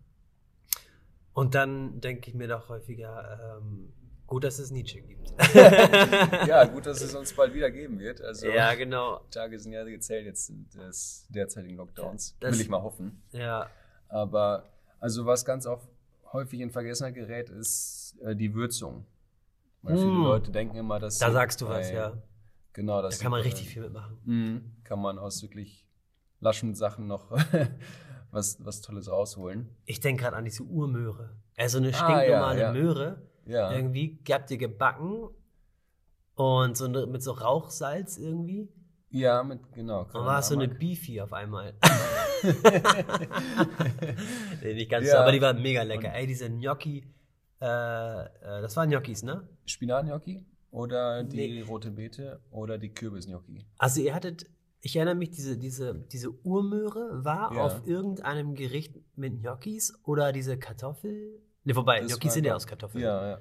[1.34, 3.94] Und dann denke ich mir doch häufiger, ähm,
[4.32, 5.34] gut, dass es Nietzsche gibt.
[6.48, 8.22] ja, gut, dass es uns bald wieder geben wird.
[8.22, 9.20] Also ja, genau.
[9.30, 12.38] Tage sind ja gezählt jetzt des derzeitigen Lockdowns.
[12.40, 13.22] Das- Will ich mal hoffen.
[13.32, 13.68] Ja,
[14.08, 14.70] Aber
[15.02, 15.82] also was ganz auch
[16.32, 19.06] häufig in Vergessenheit gerät, ist äh, die Würzung.
[19.82, 20.24] Weil viele Mm.
[20.24, 22.14] Leute denken immer, dass da sagst du was, bei- ja.
[22.74, 24.18] Genau, Da das kann man richtig viel mitmachen.
[24.24, 24.76] Mhm.
[24.86, 25.86] Kann man aus wirklich
[26.40, 27.32] laschen Sachen noch
[28.32, 29.76] was, was Tolles rausholen.
[29.86, 31.36] Ich denke gerade an diese Urmöhre.
[31.58, 32.72] Also eine Ah, stinknormale ja, ja.
[32.74, 33.22] Möhre.
[33.46, 33.72] Ja.
[33.72, 35.30] Irgendwie habt ihr gebacken
[36.36, 38.70] und so mit so Rauchsalz irgendwie.
[39.10, 40.04] Ja, mit, genau.
[40.04, 40.70] Und war es so eine.
[40.70, 41.74] Beefy auf einmal.
[44.62, 45.14] nee, nicht ganz Ja.
[45.14, 46.14] so, aber die war mega lecker.
[46.14, 47.06] Ey, diese Gnocchi,
[47.62, 48.28] äh, äh,
[48.62, 49.48] das waren Gnocchis, ne?
[49.66, 51.62] Spinatgnocchi oder die Nee.
[51.64, 53.66] rote Beete oder die Kürbisgnocchi.
[53.78, 54.46] Also ihr hattet,
[54.80, 57.66] ich erinnere mich, diese, diese, diese Urmöhre war Ja.
[57.66, 61.42] auf irgendeinem Gericht mit Gnocchis oder diese Kartoffel.
[61.64, 61.74] Ne,
[62.08, 63.04] Gnocchis war sind ja aus Kartoffeln.
[63.04, 63.38] Ja, ja.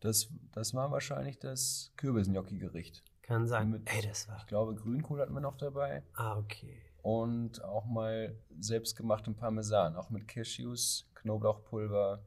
[0.00, 3.02] Das, das war wahrscheinlich das Kürbisgnocchi-Gericht.
[3.22, 3.70] Kann sein.
[3.70, 4.36] Mit- Ey, das war.
[4.38, 6.02] Ich glaube, Grünkohl hatten wir noch dabei.
[6.14, 6.80] Ah, okay.
[7.02, 12.22] Und auch mal selbstgemachtem Parmesan, auch mit Cashews, Knoblauchpulver,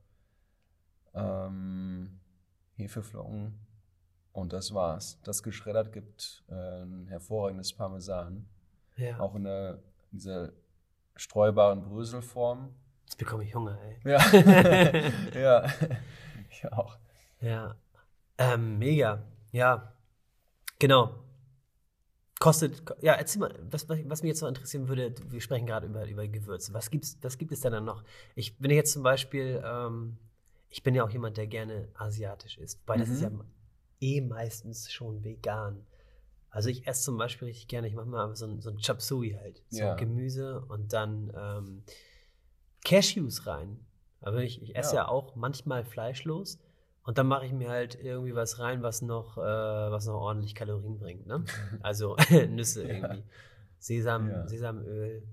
[1.14, 2.20] ähm,
[2.76, 3.60] Hefeflocken.
[4.32, 5.20] Und das war's.
[5.24, 8.48] Das geschreddert gibt äh, ein hervorragendes Parmesan.
[8.96, 9.20] Ja.
[9.20, 10.52] Auch in der, dieser
[11.16, 12.74] streubaren Bröselform.
[13.10, 14.12] Jetzt bekomme ich Hunger, ey.
[14.12, 14.20] Ja.
[15.34, 15.66] ja.
[16.52, 16.96] Ich auch.
[17.42, 17.76] Ja.
[18.38, 19.24] Ähm, mega.
[19.52, 19.96] Ja.
[20.78, 21.16] Genau.
[22.40, 26.08] Kostet, ja, erzähl mal, was, was mich jetzt noch interessieren würde, wir sprechen gerade über,
[26.08, 26.72] über Gewürze.
[26.76, 28.04] Was, gibt's, was gibt es denn dann noch?
[28.36, 30.20] Ich bin jetzt zum Beispiel, ähm,
[30.70, 33.14] ich bin ja auch jemand, der gerne asiatisch isst, weil das Mhm.
[33.16, 33.32] ist ja
[34.02, 35.84] eh meistens schon vegan.
[36.52, 39.02] Also ich esse zum Beispiel richtig gerne, ich mache mal so ein, so ein Chop
[39.02, 39.96] Suey halt, so Ja.
[39.96, 41.84] Gemüse und dann ähm,
[42.86, 43.80] Cashews rein.
[44.22, 45.04] Aber ich, ich esse ja.
[45.04, 45.08] Ja.
[45.08, 46.60] auch manchmal fleischlos
[47.04, 50.56] und dann mache ich mir halt irgendwie was rein, was noch, äh, was noch ordentlich
[50.56, 51.26] Kalorien bringt.
[51.26, 51.44] Ne?
[51.82, 52.16] Also
[52.50, 52.94] Nüsse Ja.
[52.94, 53.24] irgendwie.
[53.80, 54.48] Sesam, Ja.
[54.48, 55.24] Sesamöl.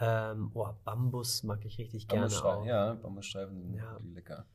[0.00, 2.64] Ähm, oh, Bambus mag ich richtig gerne auch.
[2.66, 3.98] ja, Bambusstreifen sind Ja.
[4.14, 4.46] lecker.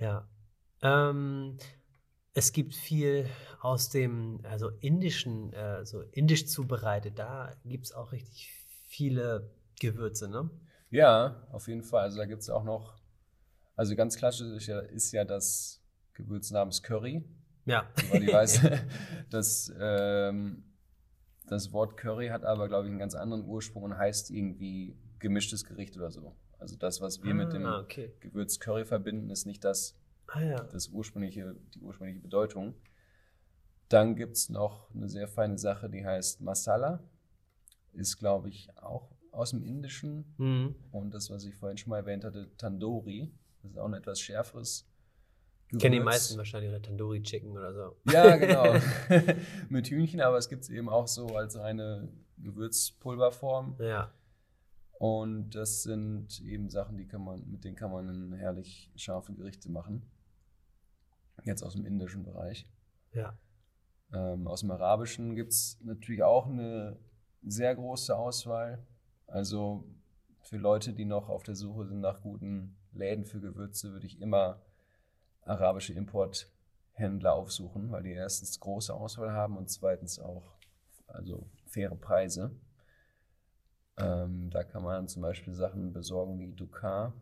[0.00, 0.28] Ja.
[0.82, 1.56] Ähm,
[2.34, 3.26] es gibt viel
[3.60, 7.18] aus dem, also indischen, äh, so indisch zubereitet.
[7.18, 8.50] Da gibt es auch richtig
[8.86, 9.50] viele
[9.80, 10.50] Gewürze, ne?
[10.92, 12.02] Ja, auf jeden Fall.
[12.02, 12.98] Also da gibt es auch noch,
[13.76, 17.24] also ganz klassisch ist ja, ist ja das Gewürz namens Curry.
[17.64, 17.88] Ja.
[18.12, 18.60] Ich weiß,
[19.30, 20.64] das, ähm,
[21.46, 25.64] das Wort Curry hat aber, glaube ich, einen ganz anderen Ursprung und heißt irgendwie gemischtes
[25.64, 26.36] Gericht oder so.
[26.58, 28.12] Also das, was wir mit dem Ah, okay.
[28.20, 30.62] Gewürz Curry verbinden, ist nicht das, Ah ja.
[30.64, 32.74] das ursprüngliche, die ursprüngliche Bedeutung.
[33.88, 37.02] Dann gibt es noch eine sehr feine Sache, die heißt Masala.
[37.94, 40.34] Ist, glaube ich, auch aus dem Indischen.
[40.38, 40.74] Mhm.
[40.92, 43.32] Und das, was ich vorhin schon mal erwähnt hatte, Tandoori.
[43.62, 44.88] Das ist auch ein etwas schärferes
[45.68, 46.04] Kennen die Gewürz.
[46.04, 47.96] meisten wahrscheinlich oder Tandoori Chicken oder so.
[48.12, 48.74] Ja, genau.
[49.68, 53.76] Mit Hühnchen, aber es gibt es eben auch so als eine Gewürzpulverform.
[53.80, 54.12] Ja.
[54.98, 59.70] Und das sind eben Sachen, die kann man, mit denen kann man herrlich scharfe Gerichte
[59.70, 60.02] machen.
[61.44, 62.68] Jetzt aus dem indischen Bereich.
[63.12, 63.36] Ja.
[64.12, 66.98] Ähm, aus dem Arabischen gibt es natürlich auch eine
[67.42, 68.86] sehr große Auswahl.
[69.32, 69.84] Also
[70.42, 74.20] für Leute, die noch auf der Suche sind nach guten Läden für Gewürze, würde ich
[74.20, 74.60] immer
[75.40, 80.58] arabische Importhändler aufsuchen, weil die erstens große Auswahl haben und zweitens auch
[81.06, 82.54] also faire Preise.
[83.96, 87.14] Ähm, da kann man zum Beispiel Sachen besorgen wie Dukat.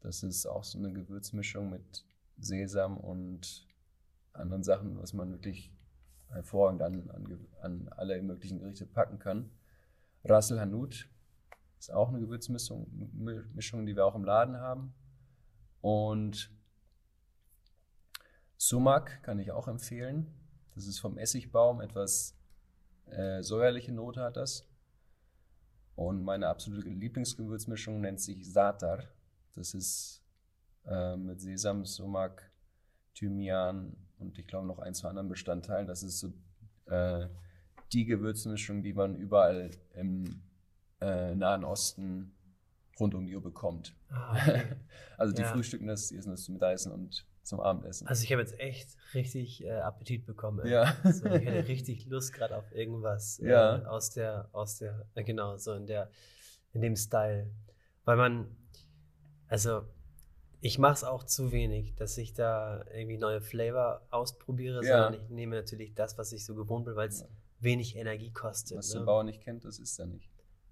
[0.00, 2.04] Das ist auch so eine Gewürzmischung mit
[2.38, 3.68] Sesam und
[4.32, 5.72] anderen Sachen, was man wirklich
[6.30, 9.52] hervorragend an, an, an alle möglichen Gerichte packen kann.
[10.24, 11.06] Ras el Hanout
[11.80, 14.94] ist auch eine Gewürzmischung, Mi- Mischung, die wir auch im Laden haben.
[15.80, 16.50] Und
[18.56, 20.32] Sumak kann ich auch empfehlen.
[20.74, 22.36] Das ist vom Essigbaum, etwas
[23.06, 24.66] äh, säuerliche Note hat das.
[25.96, 29.04] Und meine absolute Lieblingsgewürzmischung nennt sich Satar.
[29.54, 30.22] Das ist
[30.86, 32.50] äh, mit Sesam, Sumak,
[33.14, 35.86] Thymian und ich glaube noch ein, zwei anderen Bestandteilen.
[35.86, 36.32] Das ist so
[36.86, 37.26] äh,
[37.92, 40.42] die Gewürzmischung, die man überall im
[41.00, 42.34] äh, Nahen Osten
[42.98, 43.94] rund um die Uhr bekommt.
[44.10, 44.62] Ah, okay.
[45.16, 45.52] Also die Ja.
[45.52, 48.06] frühstücken das, die essen das zum Mittagessen und zum Abendessen.
[48.06, 50.60] Also ich habe jetzt echt richtig äh, Appetit bekommen.
[50.60, 50.72] ey.
[50.72, 50.94] ja.
[51.04, 53.82] So, ich hätte richtig Lust gerade auf irgendwas äh, Ja.
[53.84, 56.10] aus der, aus der, äh, genau, so in der,
[56.72, 57.50] in dem Style.
[58.04, 58.56] Weil man,
[59.48, 59.82] also
[60.62, 65.04] ich mache es auch zu wenig, dass ich da irgendwie neue Flavor ausprobiere, Ja.
[65.04, 67.26] sondern ich nehme natürlich das, was ich so gewohnt bin, weil es Ja.
[67.60, 68.78] wenig Energie kostet.
[68.78, 69.00] Was ne?
[69.00, 70.29] der Bauer nicht kennt, das ist er nicht.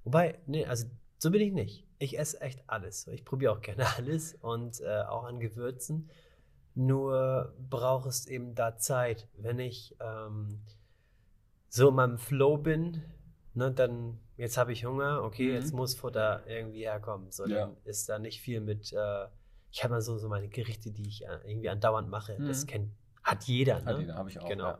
[0.08, 0.86] Wobei, nee, also
[1.18, 1.86] so bin ich nicht.
[1.98, 3.06] Ich esse echt alles.
[3.08, 6.08] Ich probiere auch gerne alles und äh, auch an Gewürzen.
[6.74, 9.28] Nur braucht es eben da Zeit.
[9.36, 10.62] Wenn ich ähm,
[11.68, 13.02] so in meinem Flow bin,
[13.52, 15.54] ne, dann jetzt habe ich Hunger, okay, Mhm.
[15.56, 17.30] jetzt muss Futter irgendwie herkommen.
[17.30, 17.66] So, Ja.
[17.66, 18.90] dann ist da nicht viel mit.
[18.94, 19.26] Äh,
[19.70, 22.38] ich habe mal so, so meine Gerichte, die ich äh, irgendwie andauernd mache.
[22.46, 22.66] Das Mhm.
[22.68, 22.92] kennt,
[23.24, 23.74] hat jeder.
[23.76, 23.98] Hat ne?
[24.00, 24.48] jeder, habe ich auch.
[24.48, 24.68] Genau.
[24.68, 24.78] Ja.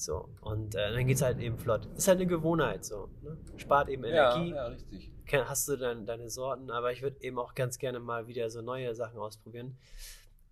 [0.00, 1.86] So, und äh, dann geht es halt eben flott.
[1.94, 3.10] Ist halt eine Gewohnheit so.
[3.20, 3.36] Ne?
[3.58, 5.12] Spart eben Ja, Energie ja, richtig.
[5.26, 8.48] Ken- hast du dein, deine Sorten, aber ich würde eben auch ganz gerne mal wieder
[8.48, 9.76] so neue Sachen ausprobieren.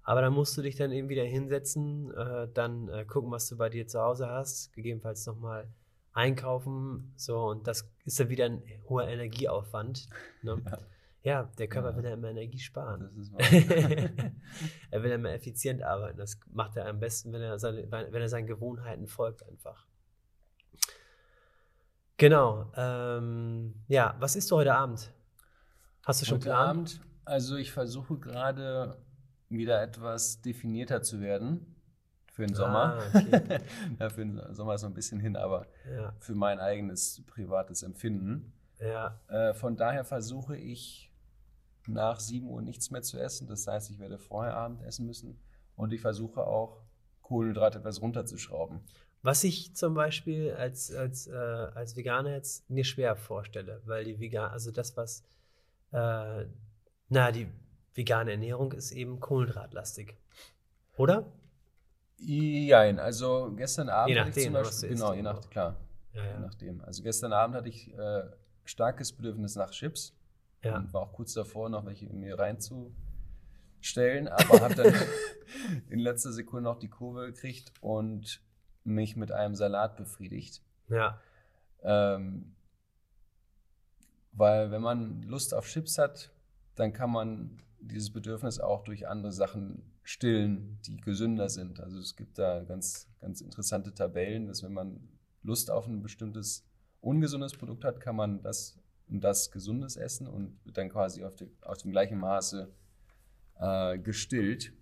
[0.03, 3.57] Aber dann musst du dich dann eben wieder hinsetzen, äh, dann äh, gucken, was du
[3.57, 5.69] bei dir zu Hause hast, gegebenenfalls nochmal
[6.13, 10.09] einkaufen, so und das ist dann wieder ein hoher Energieaufwand.
[10.43, 10.61] Ne?
[10.65, 10.79] Ja.
[11.29, 11.97] Ja, der Körper Ja.
[11.97, 13.01] will ja immer Energie sparen.
[13.03, 13.41] Das ist wahr.
[14.91, 16.17] er will immer effizient arbeiten.
[16.17, 19.87] Das macht er am besten, wenn er, seine, wenn er seinen Gewohnheiten folgt einfach.
[22.17, 22.73] Genau.
[22.77, 25.13] Ähm, ja, was isst du heute Abend?
[26.07, 26.69] Hast du schon Heute Plan?
[26.71, 28.97] Abend, also ich versuche gerade
[29.51, 31.77] wieder etwas definierter zu werden
[32.33, 32.99] für den Sommer.
[33.01, 33.61] Ah, okay.
[34.01, 37.83] ja, für den Sommer ist noch ein bisschen hin, aber ja, für mein eigenes privates
[37.83, 38.53] Empfinden.
[38.81, 41.08] ja, Äh, von daher versuche ich
[41.89, 43.47] nach 7 Uhr nichts mehr zu essen.
[43.47, 45.39] Das heißt, ich werde vorher Abend essen müssen.
[45.77, 46.83] Und ich versuche auch,
[47.23, 48.81] Kohlenhydrate etwas runterzuschrauben.
[49.23, 54.19] Was ich zum Beispiel als, als, äh, als Veganer jetzt mir schwer vorstelle, weil die
[54.19, 55.25] Vegan, also das, was,
[55.93, 56.47] äh,
[57.09, 57.49] na, die
[57.95, 60.17] vegane Ernährung ist eben kohlenhydratlastig.
[60.97, 61.27] Oder?
[62.19, 65.33] Jein, also gestern Abend Je hatte ich nachdem, zum Beispiel, genau, je genau.
[65.35, 65.77] nach, klar,
[66.15, 66.39] Ja, je ja.
[66.41, 66.81] nachdem.
[66.83, 68.23] Also gestern Abend hatte ich äh,
[68.65, 70.15] starkes Bedürfnis nach Chips
[70.63, 70.77] ja.
[70.77, 74.95] und war auch kurz davor, noch welche in mir reinzustellen, aber habe dann
[75.89, 78.43] in letzter Sekunde noch die Kurve gekriegt und
[78.85, 80.63] mich mit einem Salat befriedigt.
[80.89, 81.21] Ja,
[81.83, 82.55] Ähm,
[84.33, 86.31] weil wenn man Lust auf Chips hat,
[86.77, 91.81] dann kann man dieses Bedürfnis auch durch andere Sachen stillen, die gesünder sind.
[91.81, 95.09] Also es gibt da ganz, ganz interessante Tabellen, dass wenn man
[95.43, 96.65] Lust auf ein bestimmtes
[97.01, 98.79] ungesundes Produkt hat, kann man das
[99.09, 102.73] und das Gesundes essen und wird dann quasi auf, dem- auf dem gleichen Maße
[103.59, 104.73] äh, gestillt.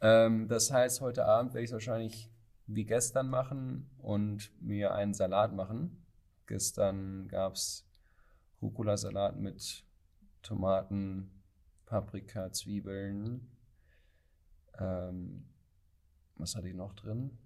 [0.00, 2.30] Ähm, das heißt, heute Abend werde ich es wahrscheinlich
[2.66, 6.04] wie gestern machen und mir einen Salat machen.
[6.46, 7.86] Gestern gab es
[8.60, 9.84] Rucola-Salat mit
[10.42, 11.30] Tomaten,
[11.86, 13.50] Paprika, Zwiebeln.
[14.78, 15.46] Ähm,
[16.36, 17.38] was hatte ich noch drin?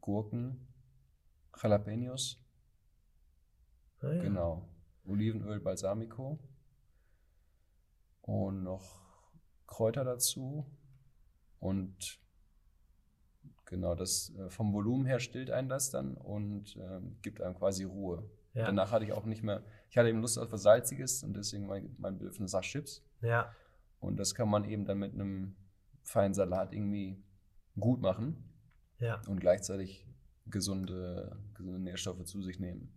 [0.00, 0.66] Gurken,
[1.62, 2.43] Jalapenos,
[4.04, 4.22] Ah, ja.
[4.22, 4.68] genau.
[5.06, 6.38] Olivenöl, Balsamico
[8.22, 9.00] und noch
[9.66, 10.66] Kräuter dazu
[11.58, 12.20] und
[13.66, 17.84] genau das äh, vom Volumen her stillt einen das dann und ähm, gibt einem quasi
[17.84, 18.28] Ruhe.
[18.54, 18.66] Ja.
[18.66, 21.66] Danach hatte ich auch nicht mehr, ich hatte eben Lust auf was Salziges und deswegen
[21.66, 23.04] mein, mein Bedürfnis nach Chips.
[23.20, 23.52] Ja,
[24.00, 25.56] Und das kann man eben dann mit einem
[26.02, 27.22] feinen Salat irgendwie
[27.78, 28.44] gut machen
[28.98, 29.20] ja.
[29.26, 30.06] und gleichzeitig
[30.46, 32.92] gesunde, gesunde Nährstoffe zu sich nehmen.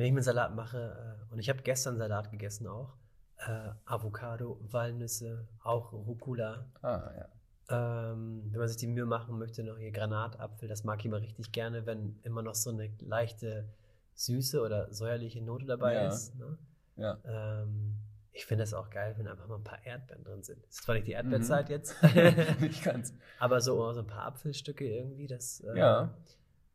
[0.00, 2.96] Wenn ich mir einen Salat mache, äh, und ich habe gestern Salat gegessen auch,
[3.36, 6.64] äh, Avocado, Walnüsse, auch Rucola.
[6.80, 7.28] Ah, ja.
[8.12, 11.20] Ähm, wenn man sich die Mühe machen möchte, noch hier Granatapfel, das mag ich immer
[11.20, 13.68] richtig gerne, wenn immer noch so eine leichte
[14.14, 16.08] süße oder säuerliche Note dabei Ja.
[16.08, 16.34] ist.
[16.34, 16.56] Ne?
[16.96, 17.18] Ja.
[17.24, 17.96] Ähm,
[18.32, 20.64] ich finde das auch geil, wenn einfach mal ein paar Erdbeeren drin sind.
[20.64, 21.72] Ist zwar nicht die Erdbeerzeit Mhm.
[21.74, 21.94] jetzt,
[22.60, 23.12] Nicht ganz.
[23.38, 26.14] aber so, so ein paar Apfelstücke irgendwie, das äh, Ja.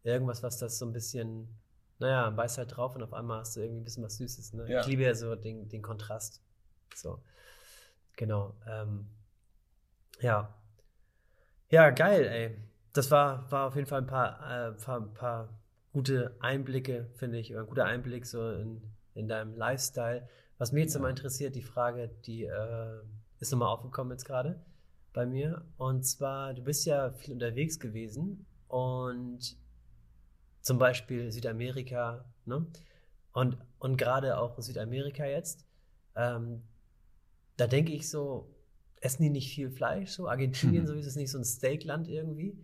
[0.03, 1.47] irgendwas, was das so ein bisschen,
[1.99, 4.53] naja, beißt halt drauf und auf einmal hast du irgendwie ein bisschen was Süßes.
[4.53, 4.69] Ne?
[4.69, 4.81] Ja.
[4.81, 6.41] Ich liebe ja so den, den Kontrast.
[6.93, 7.19] So,
[8.15, 8.55] genau.
[8.67, 9.07] Ähm,
[10.21, 10.53] ja.
[11.69, 12.57] Ja, geil, ey.
[12.93, 15.49] Das war, war auf jeden Fall ein paar, äh, paar, paar
[15.91, 18.81] gute Einblicke, finde ich, oder ein guter Einblick so in,
[19.13, 20.27] in deinem Lifestyle.
[20.57, 20.99] Was mich jetzt Ja.
[20.99, 22.99] immer interessiert, die Frage, die äh,
[23.39, 24.61] ist nochmal aufgekommen jetzt gerade
[25.13, 25.65] bei mir.
[25.77, 29.57] Und zwar, du bist ja viel unterwegs gewesen und
[30.65, 32.65] zum Beispiel Südamerika, ne?
[33.33, 35.63] Und, und gerade auch Südamerika jetzt,
[36.15, 36.63] ähm,
[37.55, 38.49] da denke ich so,
[38.99, 40.11] essen die nicht viel Fleisch?
[40.11, 40.87] So Argentinien, Mhm.
[40.87, 42.57] so ist es nicht so ein Steakland irgendwie.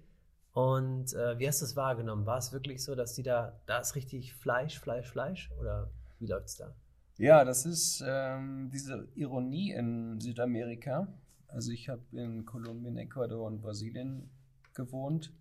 [0.54, 2.26] Und äh, wie hast du es wahrgenommen?
[2.26, 5.52] War es wirklich so, dass die da, da ist richtig Fleisch, Fleisch, Fleisch?
[5.60, 6.74] Oder wie läuft es da?
[7.18, 11.08] Ja, das ist ähm, diese Ironie in Südamerika.
[11.49, 14.32] Also ich habe in Kolumbien, Ecuador und Brasilien
[14.74, 15.32] gewohnt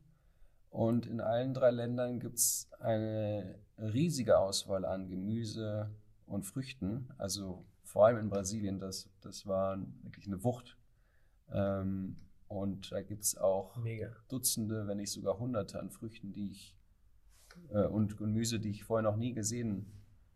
[0.71, 5.91] und in allen drei Ländern gibt es eine riesige Auswahl an Gemüse
[6.27, 7.09] und Früchten.
[7.19, 10.79] Also vor allem in Brasilien, das, das war wirklich eine Wucht.
[11.53, 12.17] Ähm,
[12.47, 14.15] und da gibt es auch Mega.
[14.29, 16.77] Dutzende, wenn nicht sogar Hunderte an Früchten, die ich
[17.71, 19.87] äh, und Gemüse, die ich vorher noch nie gesehen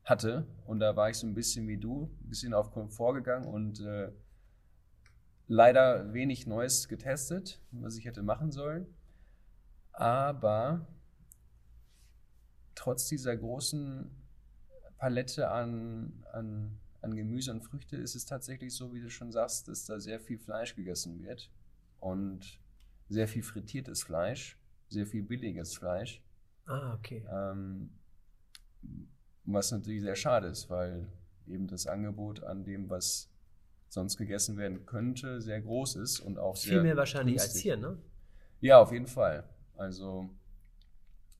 [0.02, 0.46] hatte.
[0.66, 3.80] Und da war ich so ein bisschen wie du, ein bisschen auf Komfort gegangen und
[3.80, 4.10] äh,
[5.46, 8.86] leider wenig Neues getestet, was ich hätte machen sollen.
[9.94, 10.86] Aber
[12.74, 14.10] trotz dieser großen
[14.98, 19.68] Palette an, an, an Gemüse und Früchte ist es tatsächlich so, wie du schon sagst,
[19.68, 21.50] dass da sehr viel Fleisch gegessen wird
[22.00, 22.58] und
[23.08, 26.22] sehr viel frittiertes Fleisch, sehr viel billiges Fleisch.
[26.66, 27.24] Ah, okay.
[27.30, 27.90] Ähm,
[29.44, 31.06] was natürlich sehr schade ist, weil
[31.46, 33.30] eben das Angebot an dem, was
[33.88, 37.62] sonst gegessen werden könnte, sehr groß ist und auch sehr Viel mehr wahrscheinlich als günstig.
[37.62, 37.98] hier, ne?
[38.60, 39.44] Ja, auf jeden Fall.
[39.76, 40.30] Also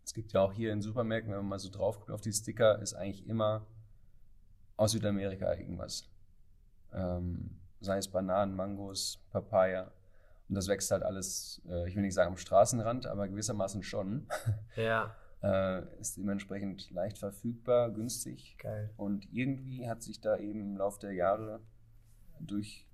[0.05, 2.33] es gibt ja auch hier in Supermärkten, wenn man mal so drauf guckt auf die
[2.33, 3.67] Sticker, ist eigentlich immer
[4.77, 6.09] aus Südamerika irgendwas.
[6.93, 9.93] Ähm, sei es Bananen, Mangos, Papaya.
[10.49, 14.27] Und das wächst halt alles, äh, ich will nicht sagen am Straßenrand, aber gewissermaßen schon.
[14.77, 15.15] Ja,
[15.45, 18.57] äh, ist dementsprechend leicht verfügbar, günstig.
[18.59, 18.91] geil.
[18.97, 21.61] Und irgendwie hat sich da eben im Laufe der Jahre
[22.41, 22.89] durch,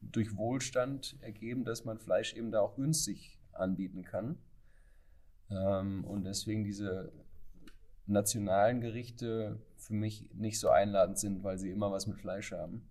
[0.00, 4.38] durch Wohlstand ergeben, dass man Fleisch eben da auch günstig anbieten kann.
[5.50, 7.12] Ähm, und deswegen diese
[8.06, 12.88] nationalen Gerichte für mich nicht so einladend sind, weil sie immer was mit Fleisch haben.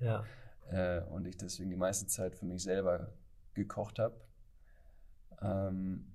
[0.00, 0.24] Ja.
[0.70, 3.12] Äh, und ich deswegen die meiste Zeit für mich selber
[3.54, 4.20] gekocht habe.
[5.40, 6.06] Ähm,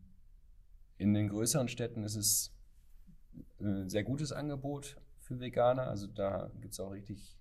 [0.97, 2.53] in den größeren Städten ist es
[3.59, 5.87] ein sehr gutes Angebot für Veganer.
[5.87, 7.37] Also da gibt es auch richtig,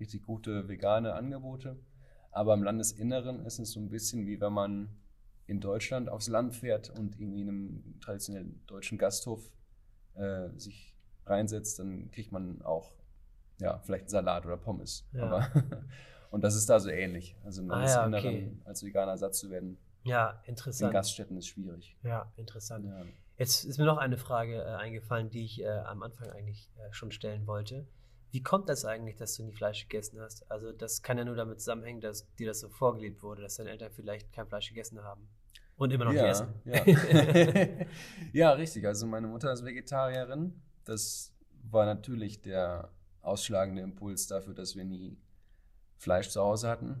[0.00, 1.78] richtig gute vegane Angebote.
[2.30, 4.88] Aber im Landesinneren ist es so ein bisschen wie wenn man
[5.48, 9.50] in Deutschland aufs Land fährt und irgendwie in einem traditionellen deutschen Gasthof
[10.14, 10.94] äh, sich
[11.24, 12.94] reinsetzt, dann kriegt man auch
[13.58, 15.08] ja, vielleicht einen Salat oder Pommes.
[15.12, 15.24] Ja.
[15.24, 15.48] Aber,
[16.30, 17.34] und das ist da so ähnlich.
[17.44, 18.56] Also Ah ja, okay.
[18.64, 20.92] als Veganer satt zu werden, Ja, in interessant.
[20.92, 21.96] Gaststätten ist schwierig.
[22.02, 22.84] Ja, interessant.
[22.84, 23.04] Ja.
[23.38, 26.92] Jetzt ist mir noch eine Frage äh, eingefallen, die ich äh, am Anfang eigentlich äh,
[26.92, 27.88] schon stellen wollte.
[28.30, 30.50] Wie kommt das eigentlich, dass du nie Fleisch gegessen hast?
[30.50, 33.70] Also das kann ja nur damit zusammenhängen, dass dir das so vorgelebt wurde, dass deine
[33.70, 35.26] Eltern vielleicht kein Fleisch gegessen haben
[35.78, 36.48] und immer noch ja, essen.
[36.64, 36.84] Ja.
[38.32, 38.86] ja, richtig.
[38.86, 40.60] Also meine Mutter ist Vegetarierin.
[40.84, 42.90] Das war natürlich der
[43.22, 45.16] ausschlagende Impuls dafür, dass wir nie
[45.96, 47.00] Fleisch zu Hause hatten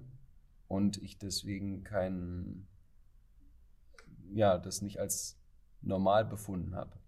[0.68, 2.68] und ich deswegen kein,
[4.30, 5.40] ja, das nicht als
[5.80, 6.98] normal befunden habe.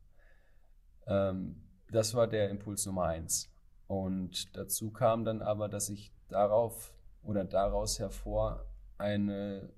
[1.07, 3.53] Ähm, das war der Impuls Nummer eins.
[3.87, 8.65] Und dazu kam dann aber, dass ich darauf oder daraus hervor
[8.97, 9.73] eine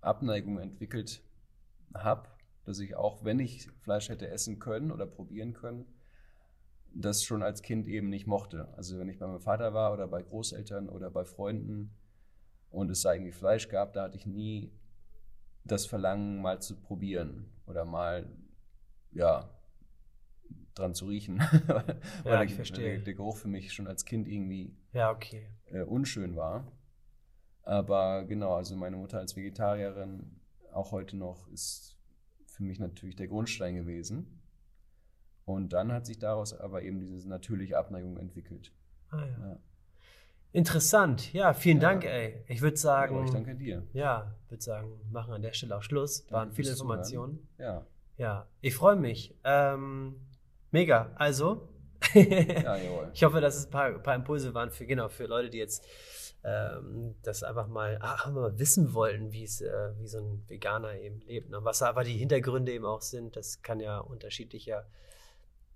[0.00, 1.22] Abneigung entwickelt
[1.94, 2.28] habe,
[2.64, 5.86] dass ich auch, wenn ich Fleisch hätte essen können oder probieren können,
[6.92, 8.68] das schon als Kind eben nicht mochte.
[8.76, 11.96] Also wenn ich bei meinem Vater war oder bei Großeltern oder bei Freunden
[12.70, 14.72] und es da irgendwie Fleisch gab, da hatte ich nie
[15.64, 18.28] das Verlangen, mal zu probieren oder mal,
[19.12, 19.50] ja,
[20.74, 21.38] dran zu riechen.
[21.66, 21.84] weil
[22.24, 22.96] Ja, der, ich verstehe.
[22.96, 25.48] Der, der Geruch für mich schon als Kind irgendwie Ja, okay.
[25.66, 26.72] äh, unschön war.
[27.70, 30.40] Aber genau, also meine Mutter als Vegetarierin,
[30.72, 31.96] auch heute noch, ist
[32.46, 34.40] für mich natürlich der Grundstein gewesen.
[35.44, 38.72] Und dann hat sich daraus aber eben diese natürliche Abneigung entwickelt.
[39.10, 39.48] Ah, ja.
[39.50, 39.58] Ja.
[40.52, 41.32] Interessant.
[41.32, 41.90] Ja, vielen Ja.
[41.90, 42.42] Dank, ey.
[42.48, 43.84] Ich würde sagen, Aber ich danke dir.
[43.92, 46.24] ja, würde sagen, machen an der Stelle auch Schluss.
[46.32, 46.98] Waren Danke viele fürs Zuhören.
[46.98, 47.48] Informationen.
[47.58, 47.86] Ja,
[48.18, 49.32] Ja, ich freue mich.
[49.44, 50.16] Ähm,
[50.72, 51.12] mega.
[51.14, 51.68] Also,
[52.14, 53.10] ja jawohl.
[53.14, 55.86] ich hoffe, dass es ein paar, paar Impulse waren für genau für Leute, die jetzt
[56.44, 60.94] ähm, das einfach mal, ach, mal wissen wollten, wie es, äh, wie so ein Veganer
[60.94, 61.50] eben lebt.
[61.50, 61.58] Ne?
[61.62, 64.86] Was aber die Hintergründe eben auch sind, das kann ja unterschiedlicher,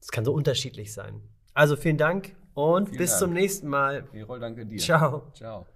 [0.00, 1.20] das kann so unterschiedlich sein.
[1.52, 3.20] Also vielen Dank und Vielen bis Dank.
[3.20, 4.08] zum nächsten Mal.
[4.12, 4.78] Erol, danke dir.
[4.78, 5.30] Ciao.
[5.34, 5.66] Ciao.